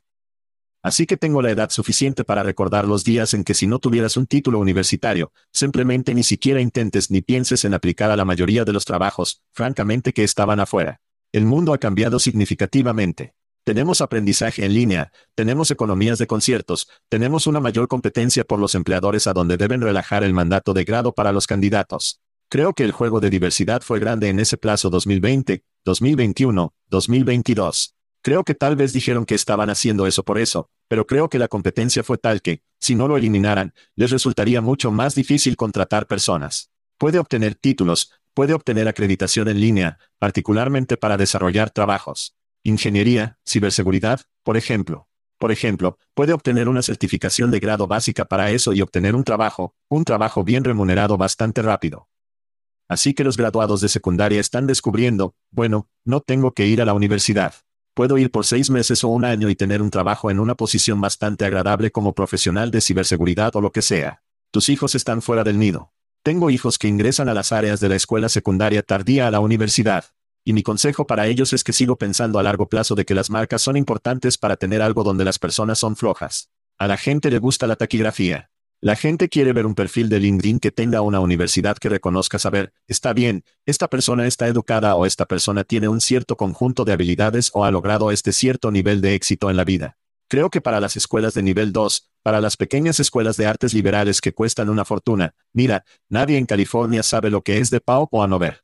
[0.86, 4.16] Así que tengo la edad suficiente para recordar los días en que si no tuvieras
[4.16, 8.72] un título universitario, simplemente ni siquiera intentes ni pienses en aplicar a la mayoría de
[8.72, 11.00] los trabajos, francamente que estaban afuera.
[11.32, 13.34] El mundo ha cambiado significativamente.
[13.64, 19.26] Tenemos aprendizaje en línea, tenemos economías de conciertos, tenemos una mayor competencia por los empleadores
[19.26, 22.20] a donde deben relajar el mandato de grado para los candidatos.
[22.48, 27.95] Creo que el juego de diversidad fue grande en ese plazo 2020, 2021, 2022.
[28.22, 31.48] Creo que tal vez dijeron que estaban haciendo eso por eso, pero creo que la
[31.48, 36.70] competencia fue tal que, si no lo eliminaran, les resultaría mucho más difícil contratar personas.
[36.98, 42.36] Puede obtener títulos, puede obtener acreditación en línea, particularmente para desarrollar trabajos.
[42.62, 45.08] Ingeniería, ciberseguridad, por ejemplo.
[45.38, 49.74] Por ejemplo, puede obtener una certificación de grado básica para eso y obtener un trabajo,
[49.88, 52.08] un trabajo bien remunerado bastante rápido.
[52.88, 56.94] Así que los graduados de secundaria están descubriendo, bueno, no tengo que ir a la
[56.94, 57.54] universidad.
[57.96, 61.00] Puedo ir por seis meses o un año y tener un trabajo en una posición
[61.00, 64.22] bastante agradable como profesional de ciberseguridad o lo que sea.
[64.50, 65.94] Tus hijos están fuera del nido.
[66.22, 70.04] Tengo hijos que ingresan a las áreas de la escuela secundaria tardía a la universidad.
[70.44, 73.30] Y mi consejo para ellos es que sigo pensando a largo plazo de que las
[73.30, 76.50] marcas son importantes para tener algo donde las personas son flojas.
[76.76, 78.50] A la gente le gusta la taquigrafía.
[78.82, 82.74] La gente quiere ver un perfil de LinkedIn que tenga una universidad que reconozca saber,
[82.86, 87.50] está bien, esta persona está educada o esta persona tiene un cierto conjunto de habilidades
[87.54, 89.96] o ha logrado este cierto nivel de éxito en la vida.
[90.28, 94.20] Creo que para las escuelas de nivel 2, para las pequeñas escuelas de artes liberales
[94.20, 98.22] que cuestan una fortuna, mira, nadie en California sabe lo que es de Pau o
[98.22, 98.62] Anover.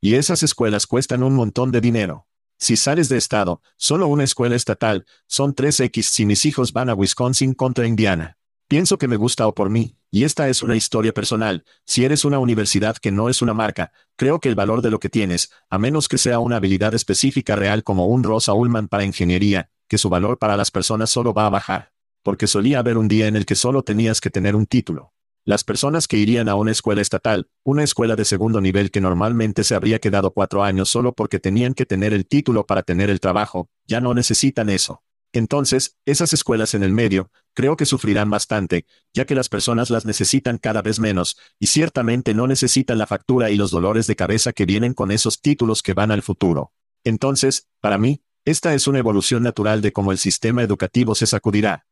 [0.00, 2.26] Y esas escuelas cuestan un montón de dinero.
[2.58, 6.94] Si sales de estado, solo una escuela estatal, son 3X si mis hijos van a
[6.94, 8.39] Wisconsin contra Indiana.
[8.70, 12.24] Pienso que me gusta o por mí, y esta es una historia personal, si eres
[12.24, 15.50] una universidad que no es una marca, creo que el valor de lo que tienes,
[15.68, 19.98] a menos que sea una habilidad específica real como un Rosa Ullman para ingeniería, que
[19.98, 21.90] su valor para las personas solo va a bajar.
[22.22, 25.14] Porque solía haber un día en el que solo tenías que tener un título.
[25.44, 29.64] Las personas que irían a una escuela estatal, una escuela de segundo nivel que normalmente
[29.64, 33.18] se habría quedado cuatro años solo porque tenían que tener el título para tener el
[33.18, 35.02] trabajo, ya no necesitan eso.
[35.32, 40.04] Entonces, esas escuelas en el medio, creo que sufrirán bastante, ya que las personas las
[40.04, 44.52] necesitan cada vez menos, y ciertamente no necesitan la factura y los dolores de cabeza
[44.52, 46.72] que vienen con esos títulos que van al futuro.
[47.04, 51.86] Entonces, para mí, esta es una evolución natural de cómo el sistema educativo se sacudirá.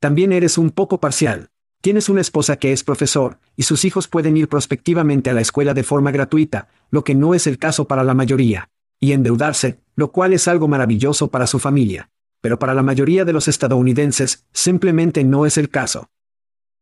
[0.00, 1.50] También eres un poco parcial.
[1.82, 5.74] Tienes una esposa que es profesor, y sus hijos pueden ir prospectivamente a la escuela
[5.74, 8.70] de forma gratuita, lo que no es el caso para la mayoría.
[9.00, 12.08] Y endeudarse, lo cual es algo maravilloso para su familia
[12.44, 16.10] pero para la mayoría de los estadounidenses, simplemente no es el caso.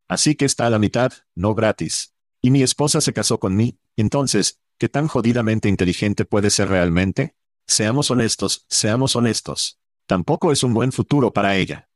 [0.09, 2.17] Así que está a la mitad, no gratis.
[2.41, 7.37] Y mi esposa se casó con mí, entonces, ¿qué tan jodidamente inteligente puede ser realmente?
[7.65, 9.79] Seamos honestos, seamos honestos.
[10.09, 11.89] Tampoco es un buen futuro para ella.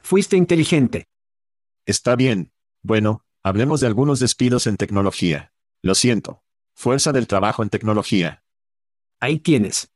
[0.00, 1.06] Fuiste inteligente.
[1.86, 2.52] Está bien.
[2.82, 5.52] Bueno, hablemos de algunos despidos en tecnología.
[5.80, 6.42] Lo siento.
[6.74, 8.42] Fuerza del trabajo en tecnología.
[9.20, 9.92] Ahí tienes.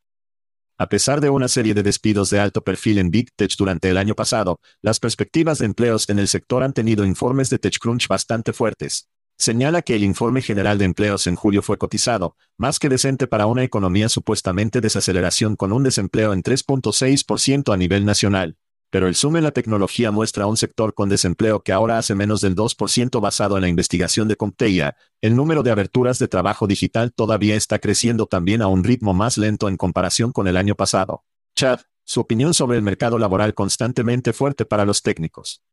[0.76, 3.96] A pesar de una serie de despidos de alto perfil en Big Tech durante el
[3.96, 8.52] año pasado, las perspectivas de empleos en el sector han tenido informes de TechCrunch bastante
[8.52, 9.08] fuertes.
[9.38, 13.46] Señala que el informe general de empleos en julio fue cotizado, más que decente para
[13.46, 18.56] una economía supuestamente desaceleración con un desempleo en 3.6% a nivel nacional
[18.94, 22.40] pero el Zoom en la tecnología muestra un sector con desempleo que ahora hace menos
[22.40, 24.96] del 2% basado en la investigación de Comteia.
[25.20, 29.36] El número de aberturas de trabajo digital todavía está creciendo también a un ritmo más
[29.36, 31.24] lento en comparación con el año pasado.
[31.56, 35.64] Chad, su opinión sobre el mercado laboral constantemente fuerte para los técnicos.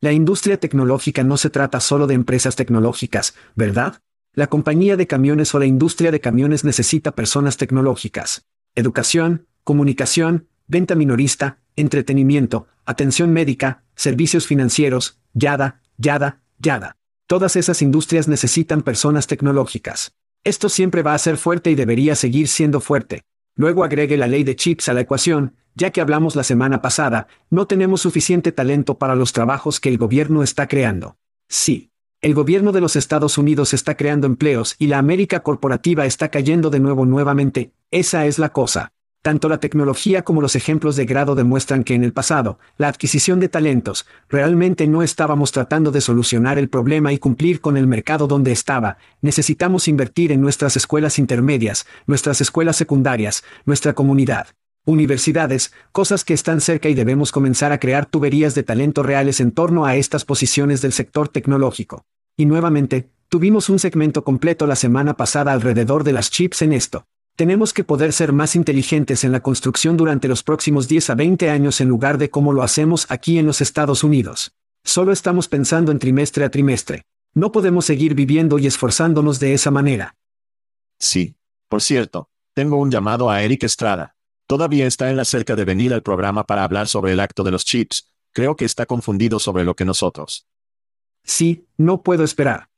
[0.00, 4.02] La industria tecnológica no se trata solo de empresas tecnológicas, ¿verdad?
[4.32, 8.44] La compañía de camiones o la industria de camiones necesita personas tecnológicas.
[8.74, 16.96] Educación, comunicación, venta minorista, entretenimiento, atención médica, servicios financieros, yada, yada, yada.
[17.26, 20.12] Todas esas industrias necesitan personas tecnológicas.
[20.44, 23.22] Esto siempre va a ser fuerte y debería seguir siendo fuerte.
[23.56, 27.26] Luego agregue la ley de chips a la ecuación, ya que hablamos la semana pasada,
[27.50, 31.16] no tenemos suficiente talento para los trabajos que el gobierno está creando.
[31.48, 31.90] Sí.
[32.20, 36.68] El gobierno de los Estados Unidos está creando empleos y la América corporativa está cayendo
[36.70, 38.92] de nuevo nuevamente, esa es la cosa.
[39.22, 43.38] Tanto la tecnología como los ejemplos de grado demuestran que en el pasado, la adquisición
[43.38, 48.26] de talentos, realmente no estábamos tratando de solucionar el problema y cumplir con el mercado
[48.26, 54.48] donde estaba, necesitamos invertir en nuestras escuelas intermedias, nuestras escuelas secundarias, nuestra comunidad.
[54.86, 59.52] Universidades, cosas que están cerca y debemos comenzar a crear tuberías de talento reales en
[59.52, 62.06] torno a estas posiciones del sector tecnológico.
[62.38, 67.04] Y nuevamente, tuvimos un segmento completo la semana pasada alrededor de las chips en esto.
[67.40, 71.48] Tenemos que poder ser más inteligentes en la construcción durante los próximos 10 a 20
[71.48, 74.52] años en lugar de como lo hacemos aquí en los Estados Unidos.
[74.84, 77.06] Solo estamos pensando en trimestre a trimestre.
[77.32, 80.18] No podemos seguir viviendo y esforzándonos de esa manera.
[80.98, 81.34] Sí.
[81.70, 84.16] Por cierto, tengo un llamado a Eric Estrada.
[84.46, 87.52] Todavía está en la cerca de venir al programa para hablar sobre el acto de
[87.52, 88.12] los chips.
[88.34, 90.46] Creo que está confundido sobre lo que nosotros.
[91.24, 92.68] Sí, no puedo esperar.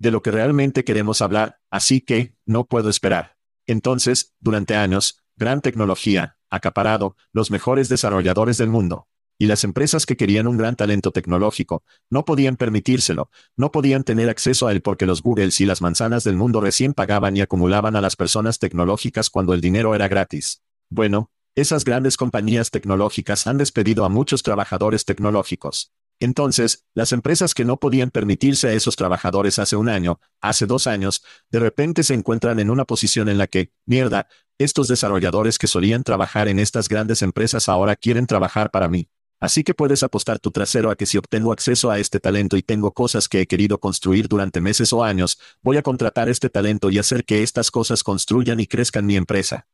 [0.00, 3.35] De lo que realmente queremos hablar, así que, no puedo esperar.
[3.66, 9.08] Entonces, durante años, gran tecnología, acaparado, los mejores desarrolladores del mundo.
[9.38, 14.30] Y las empresas que querían un gran talento tecnológico, no podían permitírselo, no podían tener
[14.30, 17.96] acceso a él porque los Googles y las manzanas del mundo recién pagaban y acumulaban
[17.96, 20.62] a las personas tecnológicas cuando el dinero era gratis.
[20.88, 25.92] Bueno, esas grandes compañías tecnológicas han despedido a muchos trabajadores tecnológicos.
[26.18, 30.86] Entonces, las empresas que no podían permitirse a esos trabajadores hace un año, hace dos
[30.86, 35.66] años, de repente se encuentran en una posición en la que, mierda, estos desarrolladores que
[35.66, 39.08] solían trabajar en estas grandes empresas ahora quieren trabajar para mí.
[39.38, 42.62] Así que puedes apostar tu trasero a que si obtengo acceso a este talento y
[42.62, 46.90] tengo cosas que he querido construir durante meses o años, voy a contratar este talento
[46.90, 49.68] y hacer que estas cosas construyan y crezcan mi empresa.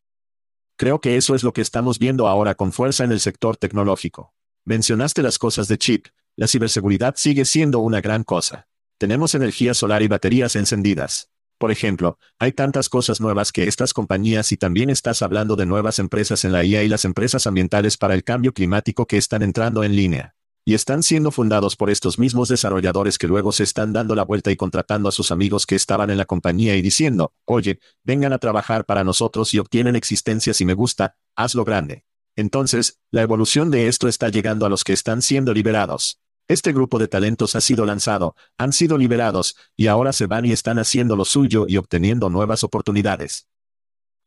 [0.77, 4.35] Creo que eso es lo que estamos viendo ahora con fuerza en el sector tecnológico.
[4.65, 6.09] Mencionaste las cosas de chip.
[6.35, 8.67] La ciberseguridad sigue siendo una gran cosa.
[8.97, 11.31] Tenemos energía solar y baterías encendidas.
[11.59, 15.99] Por ejemplo, hay tantas cosas nuevas que estas compañías y también estás hablando de nuevas
[15.99, 19.85] empresas en la IA y las empresas ambientales para el cambio climático que están entrando
[19.85, 20.35] en línea.
[20.65, 24.51] Y están siendo fundados por estos mismos desarrolladores que luego se están dando la vuelta
[24.51, 28.39] y contratando a sus amigos que estaban en la compañía y diciendo, oye, vengan a
[28.39, 32.05] trabajar para nosotros y obtienen existencia si me gusta, hazlo grande.
[32.37, 36.22] Entonces, la evolución de esto está llegando a los que están siendo liberados.
[36.49, 40.53] Este grupo de talentos ha sido lanzado, han sido liberados, y ahora se van y
[40.53, 43.47] están haciendo lo suyo y obteniendo nuevas oportunidades.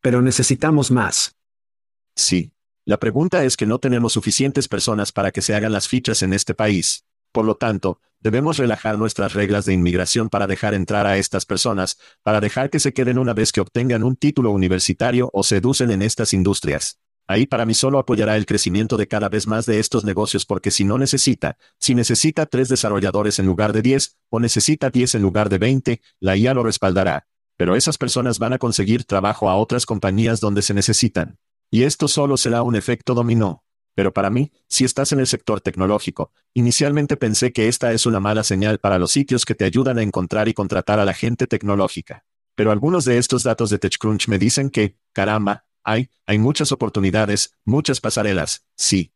[0.01, 1.35] Pero necesitamos más.
[2.15, 2.51] Sí.
[2.85, 6.33] La pregunta es que no tenemos suficientes personas para que se hagan las fichas en
[6.33, 7.05] este país.
[7.31, 11.97] Por lo tanto, debemos relajar nuestras reglas de inmigración para dejar entrar a estas personas,
[12.23, 15.91] para dejar que se queden una vez que obtengan un título universitario o se educen
[15.91, 16.99] en estas industrias.
[17.27, 20.69] Ahí para mí solo apoyará el crecimiento de cada vez más de estos negocios porque
[20.69, 25.23] si no necesita, si necesita tres desarrolladores en lugar de diez, o necesita diez en
[25.23, 27.27] lugar de veinte, la IA lo respaldará.
[27.57, 31.39] Pero esas personas van a conseguir trabajo a otras compañías donde se necesitan.
[31.71, 33.63] Y esto solo será un efecto dominó.
[33.95, 38.19] Pero para mí, si estás en el sector tecnológico, inicialmente pensé que esta es una
[38.19, 41.47] mala señal para los sitios que te ayudan a encontrar y contratar a la gente
[41.47, 42.25] tecnológica.
[42.55, 47.53] Pero algunos de estos datos de TechCrunch me dicen que, caramba, hay, hay muchas oportunidades,
[47.63, 49.13] muchas pasarelas, sí.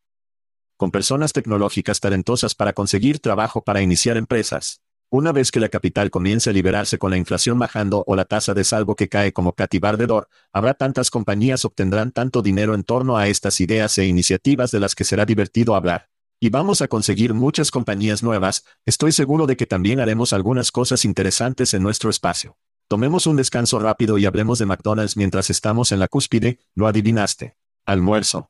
[0.77, 4.81] Con personas tecnológicas talentosas para conseguir trabajo para iniciar empresas.
[5.09, 8.53] Una vez que la capital comience a liberarse con la inflación bajando o la tasa
[8.53, 12.83] de salvo que cae como cativar de dor, habrá tantas compañías obtendrán tanto dinero en
[12.83, 16.09] torno a estas ideas e iniciativas de las que será divertido hablar.
[16.39, 21.03] Y vamos a conseguir muchas compañías nuevas, estoy seguro de que también haremos algunas cosas
[21.03, 22.55] interesantes en nuestro espacio.
[22.89, 27.55] Tomemos un descanso rápido y hablemos de McDonald's mientras estamos en la cúspide, lo adivinaste.
[27.85, 28.49] Almuerzo.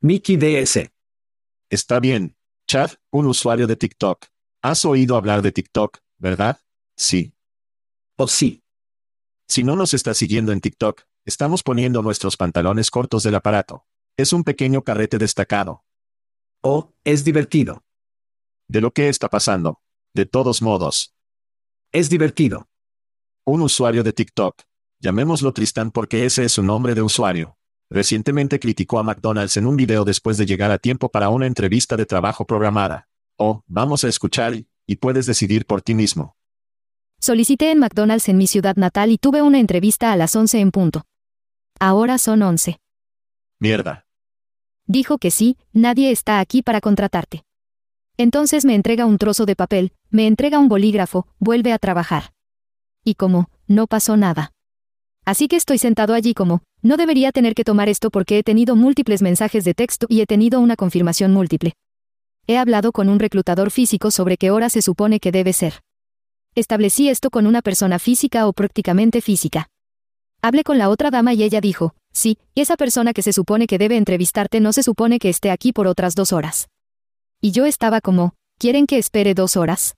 [0.00, 0.90] Mickey DS.
[1.68, 2.34] Está bien.
[2.66, 4.24] Chad, un usuario de TikTok.
[4.62, 6.62] ¿Has oído hablar de TikTok, verdad?
[6.96, 7.34] Sí.
[8.16, 8.64] ¿O sí?
[9.46, 13.84] Si no nos está siguiendo en TikTok, estamos poniendo nuestros pantalones cortos del aparato.
[14.16, 15.84] Es un pequeño carrete destacado.
[16.62, 17.84] Oh, es divertido.
[18.66, 19.82] De lo que está pasando.
[20.14, 21.14] De todos modos.
[21.92, 22.71] Es divertido.
[23.44, 24.62] Un usuario de TikTok.
[25.00, 27.56] Llamémoslo Tristan porque ese es su nombre de usuario.
[27.90, 31.96] Recientemente criticó a McDonald's en un video después de llegar a tiempo para una entrevista
[31.96, 33.08] de trabajo programada.
[33.36, 34.54] Oh, vamos a escuchar,
[34.86, 36.36] y puedes decidir por ti mismo.
[37.18, 40.70] Solicité en McDonald's en mi ciudad natal y tuve una entrevista a las 11 en
[40.70, 41.02] punto.
[41.80, 42.78] Ahora son 11.
[43.58, 44.06] Mierda.
[44.86, 47.42] Dijo que sí, nadie está aquí para contratarte.
[48.16, 52.32] Entonces me entrega un trozo de papel, me entrega un bolígrafo, vuelve a trabajar
[53.04, 54.52] y como, no pasó nada.
[55.24, 58.74] Así que estoy sentado allí como, no debería tener que tomar esto porque he tenido
[58.74, 61.74] múltiples mensajes de texto y he tenido una confirmación múltiple.
[62.46, 65.80] He hablado con un reclutador físico sobre qué hora se supone que debe ser.
[66.56, 69.68] Establecí esto con una persona física o prácticamente física.
[70.42, 73.78] Hablé con la otra dama y ella dijo, sí, esa persona que se supone que
[73.78, 76.68] debe entrevistarte no se supone que esté aquí por otras dos horas.
[77.40, 79.94] Y yo estaba como, ¿quieren que espere dos horas?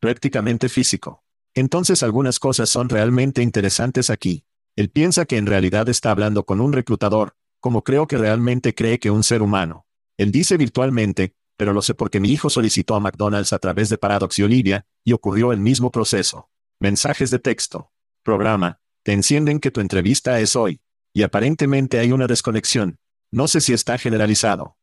[0.00, 1.19] Prácticamente físico.
[1.54, 4.44] Entonces algunas cosas son realmente interesantes aquí.
[4.76, 8.98] Él piensa que en realidad está hablando con un reclutador, como creo que realmente cree
[8.98, 9.86] que un ser humano.
[10.16, 13.98] Él dice virtualmente, pero lo sé porque mi hijo solicitó a McDonald's a través de
[13.98, 16.50] Paradox y Olivia, y ocurrió el mismo proceso.
[16.78, 17.92] Mensajes de texto.
[18.22, 18.80] Programa.
[19.02, 20.80] Te encienden que tu entrevista es hoy.
[21.12, 22.98] Y aparentemente hay una desconexión.
[23.32, 24.76] No sé si está generalizado.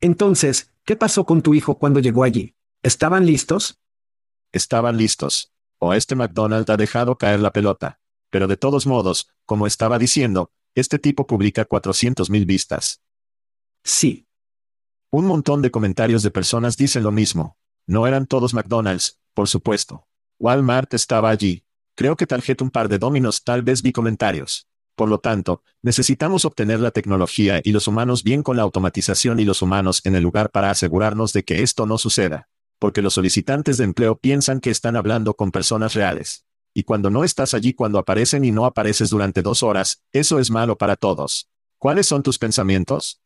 [0.00, 2.56] Entonces, ¿qué pasó con tu hijo cuando llegó allí?
[2.82, 3.78] ¿Estaban listos?
[4.52, 5.51] Estaban listos
[5.84, 7.98] o este McDonald ha dejado caer la pelota.
[8.30, 13.02] Pero de todos modos, como estaba diciendo, este tipo publica 400.000 vistas.
[13.82, 14.28] Sí.
[15.10, 17.58] Un montón de comentarios de personas dicen lo mismo.
[17.84, 20.06] No eran todos McDonald's, por supuesto.
[20.38, 21.64] Walmart estaba allí.
[21.96, 24.68] Creo que tarjeta un par de dominos tal vez vi comentarios.
[24.94, 29.44] Por lo tanto, necesitamos obtener la tecnología y los humanos bien con la automatización y
[29.44, 32.51] los humanos en el lugar para asegurarnos de que esto no suceda
[32.82, 36.46] porque los solicitantes de empleo piensan que están hablando con personas reales.
[36.74, 40.50] Y cuando no estás allí cuando aparecen y no apareces durante dos horas, eso es
[40.50, 41.48] malo para todos.
[41.78, 43.22] ¿Cuáles son tus pensamientos?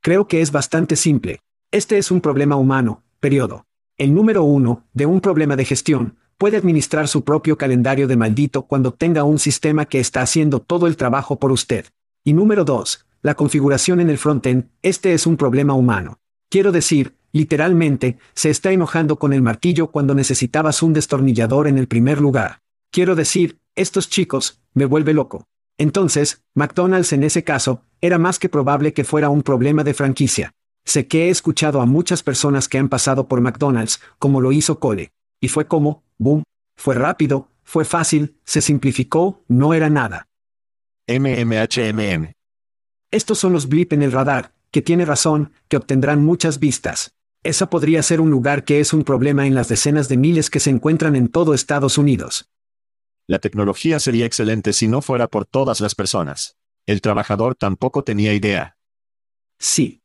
[0.00, 1.42] Creo que es bastante simple.
[1.70, 3.66] Este es un problema humano, periodo.
[3.98, 8.62] El número uno, de un problema de gestión, puede administrar su propio calendario de maldito
[8.62, 11.84] cuando tenga un sistema que está haciendo todo el trabajo por usted.
[12.24, 16.18] Y número dos, la configuración en el frontend, este es un problema humano.
[16.48, 21.86] Quiero decir, Literalmente, se está enojando con el martillo cuando necesitabas un destornillador en el
[21.86, 22.60] primer lugar.
[22.90, 25.46] Quiero decir, estos chicos, me vuelve loco.
[25.78, 30.52] Entonces, McDonald's en ese caso, era más que probable que fuera un problema de franquicia.
[30.84, 34.80] Sé que he escuchado a muchas personas que han pasado por McDonald's, como lo hizo
[34.80, 35.12] Cole.
[35.40, 36.42] Y fue como, boom,
[36.76, 40.26] fue rápido, fue fácil, se simplificó, no era nada.
[41.06, 42.32] MMHMM.
[43.10, 47.12] Estos son los blip en el radar, que tiene razón, que obtendrán muchas vistas.
[47.42, 50.60] Esa podría ser un lugar que es un problema en las decenas de miles que
[50.60, 52.50] se encuentran en todo Estados Unidos.
[53.26, 56.58] La tecnología sería excelente si no fuera por todas las personas.
[56.84, 58.76] El trabajador tampoco tenía idea.
[59.58, 60.02] Sí.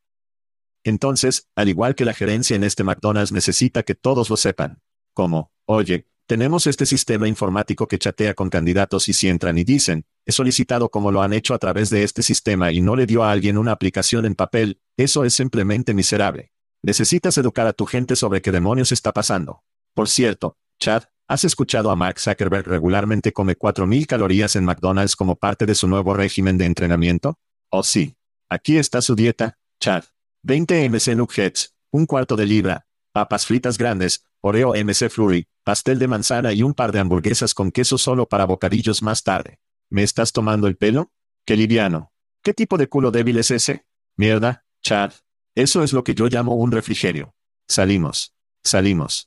[0.82, 4.80] Entonces, al igual que la gerencia en este McDonald's necesita que todos lo sepan.
[5.12, 10.06] Como, oye, tenemos este sistema informático que chatea con candidatos y si entran y dicen,
[10.24, 13.24] he solicitado como lo han hecho a través de este sistema y no le dio
[13.24, 16.52] a alguien una aplicación en papel, eso es simplemente miserable.
[16.86, 19.64] Necesitas educar a tu gente sobre qué demonios está pasando.
[19.92, 25.34] Por cierto, Chad, ¿has escuchado a Mark Zuckerberg regularmente come 4.000 calorías en McDonald's como
[25.34, 27.40] parte de su nuevo régimen de entrenamiento?
[27.72, 28.14] Oh sí.
[28.48, 30.04] Aquí está su dieta, Chad.
[30.44, 36.06] 20 MC Nuggets, un cuarto de libra, papas fritas grandes, Oreo MC Flurry, pastel de
[36.06, 39.58] manzana y un par de hamburguesas con queso solo para bocadillos más tarde.
[39.90, 41.10] ¿Me estás tomando el pelo?
[41.44, 42.12] ¡Qué liviano!
[42.44, 43.86] ¿Qué tipo de culo débil es ese?
[44.16, 45.14] Mierda, Chad.
[45.56, 47.32] Eso es lo que yo llamo un refrigerio.
[47.66, 48.28] Salimos.
[48.62, 49.24] Salimos.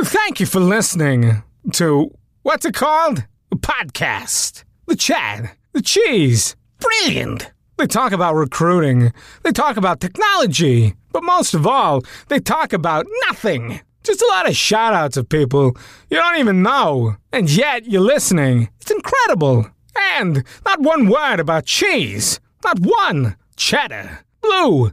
[0.00, 1.42] Thank you for listening
[1.72, 2.10] to
[2.42, 3.26] what's it called?
[3.56, 4.64] Podcast.
[4.86, 5.50] The Chad.
[5.74, 6.56] The Cheese.
[6.78, 7.52] Brilliant.
[7.76, 9.12] They talk about recruiting.
[9.42, 10.94] They talk about technology.
[11.12, 13.80] But most of all, they talk about nothing.
[14.02, 15.76] Just a lot of shout outs of people
[16.08, 17.16] you don't even know.
[17.34, 18.70] And yet you're listening.
[18.80, 19.66] It's incredible.
[19.94, 22.40] And not one word about cheese.
[22.64, 23.36] Not one.
[23.56, 24.20] Cheddar.
[24.40, 24.92] Blue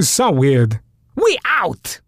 [0.00, 0.80] So weird.
[1.14, 2.00] We out!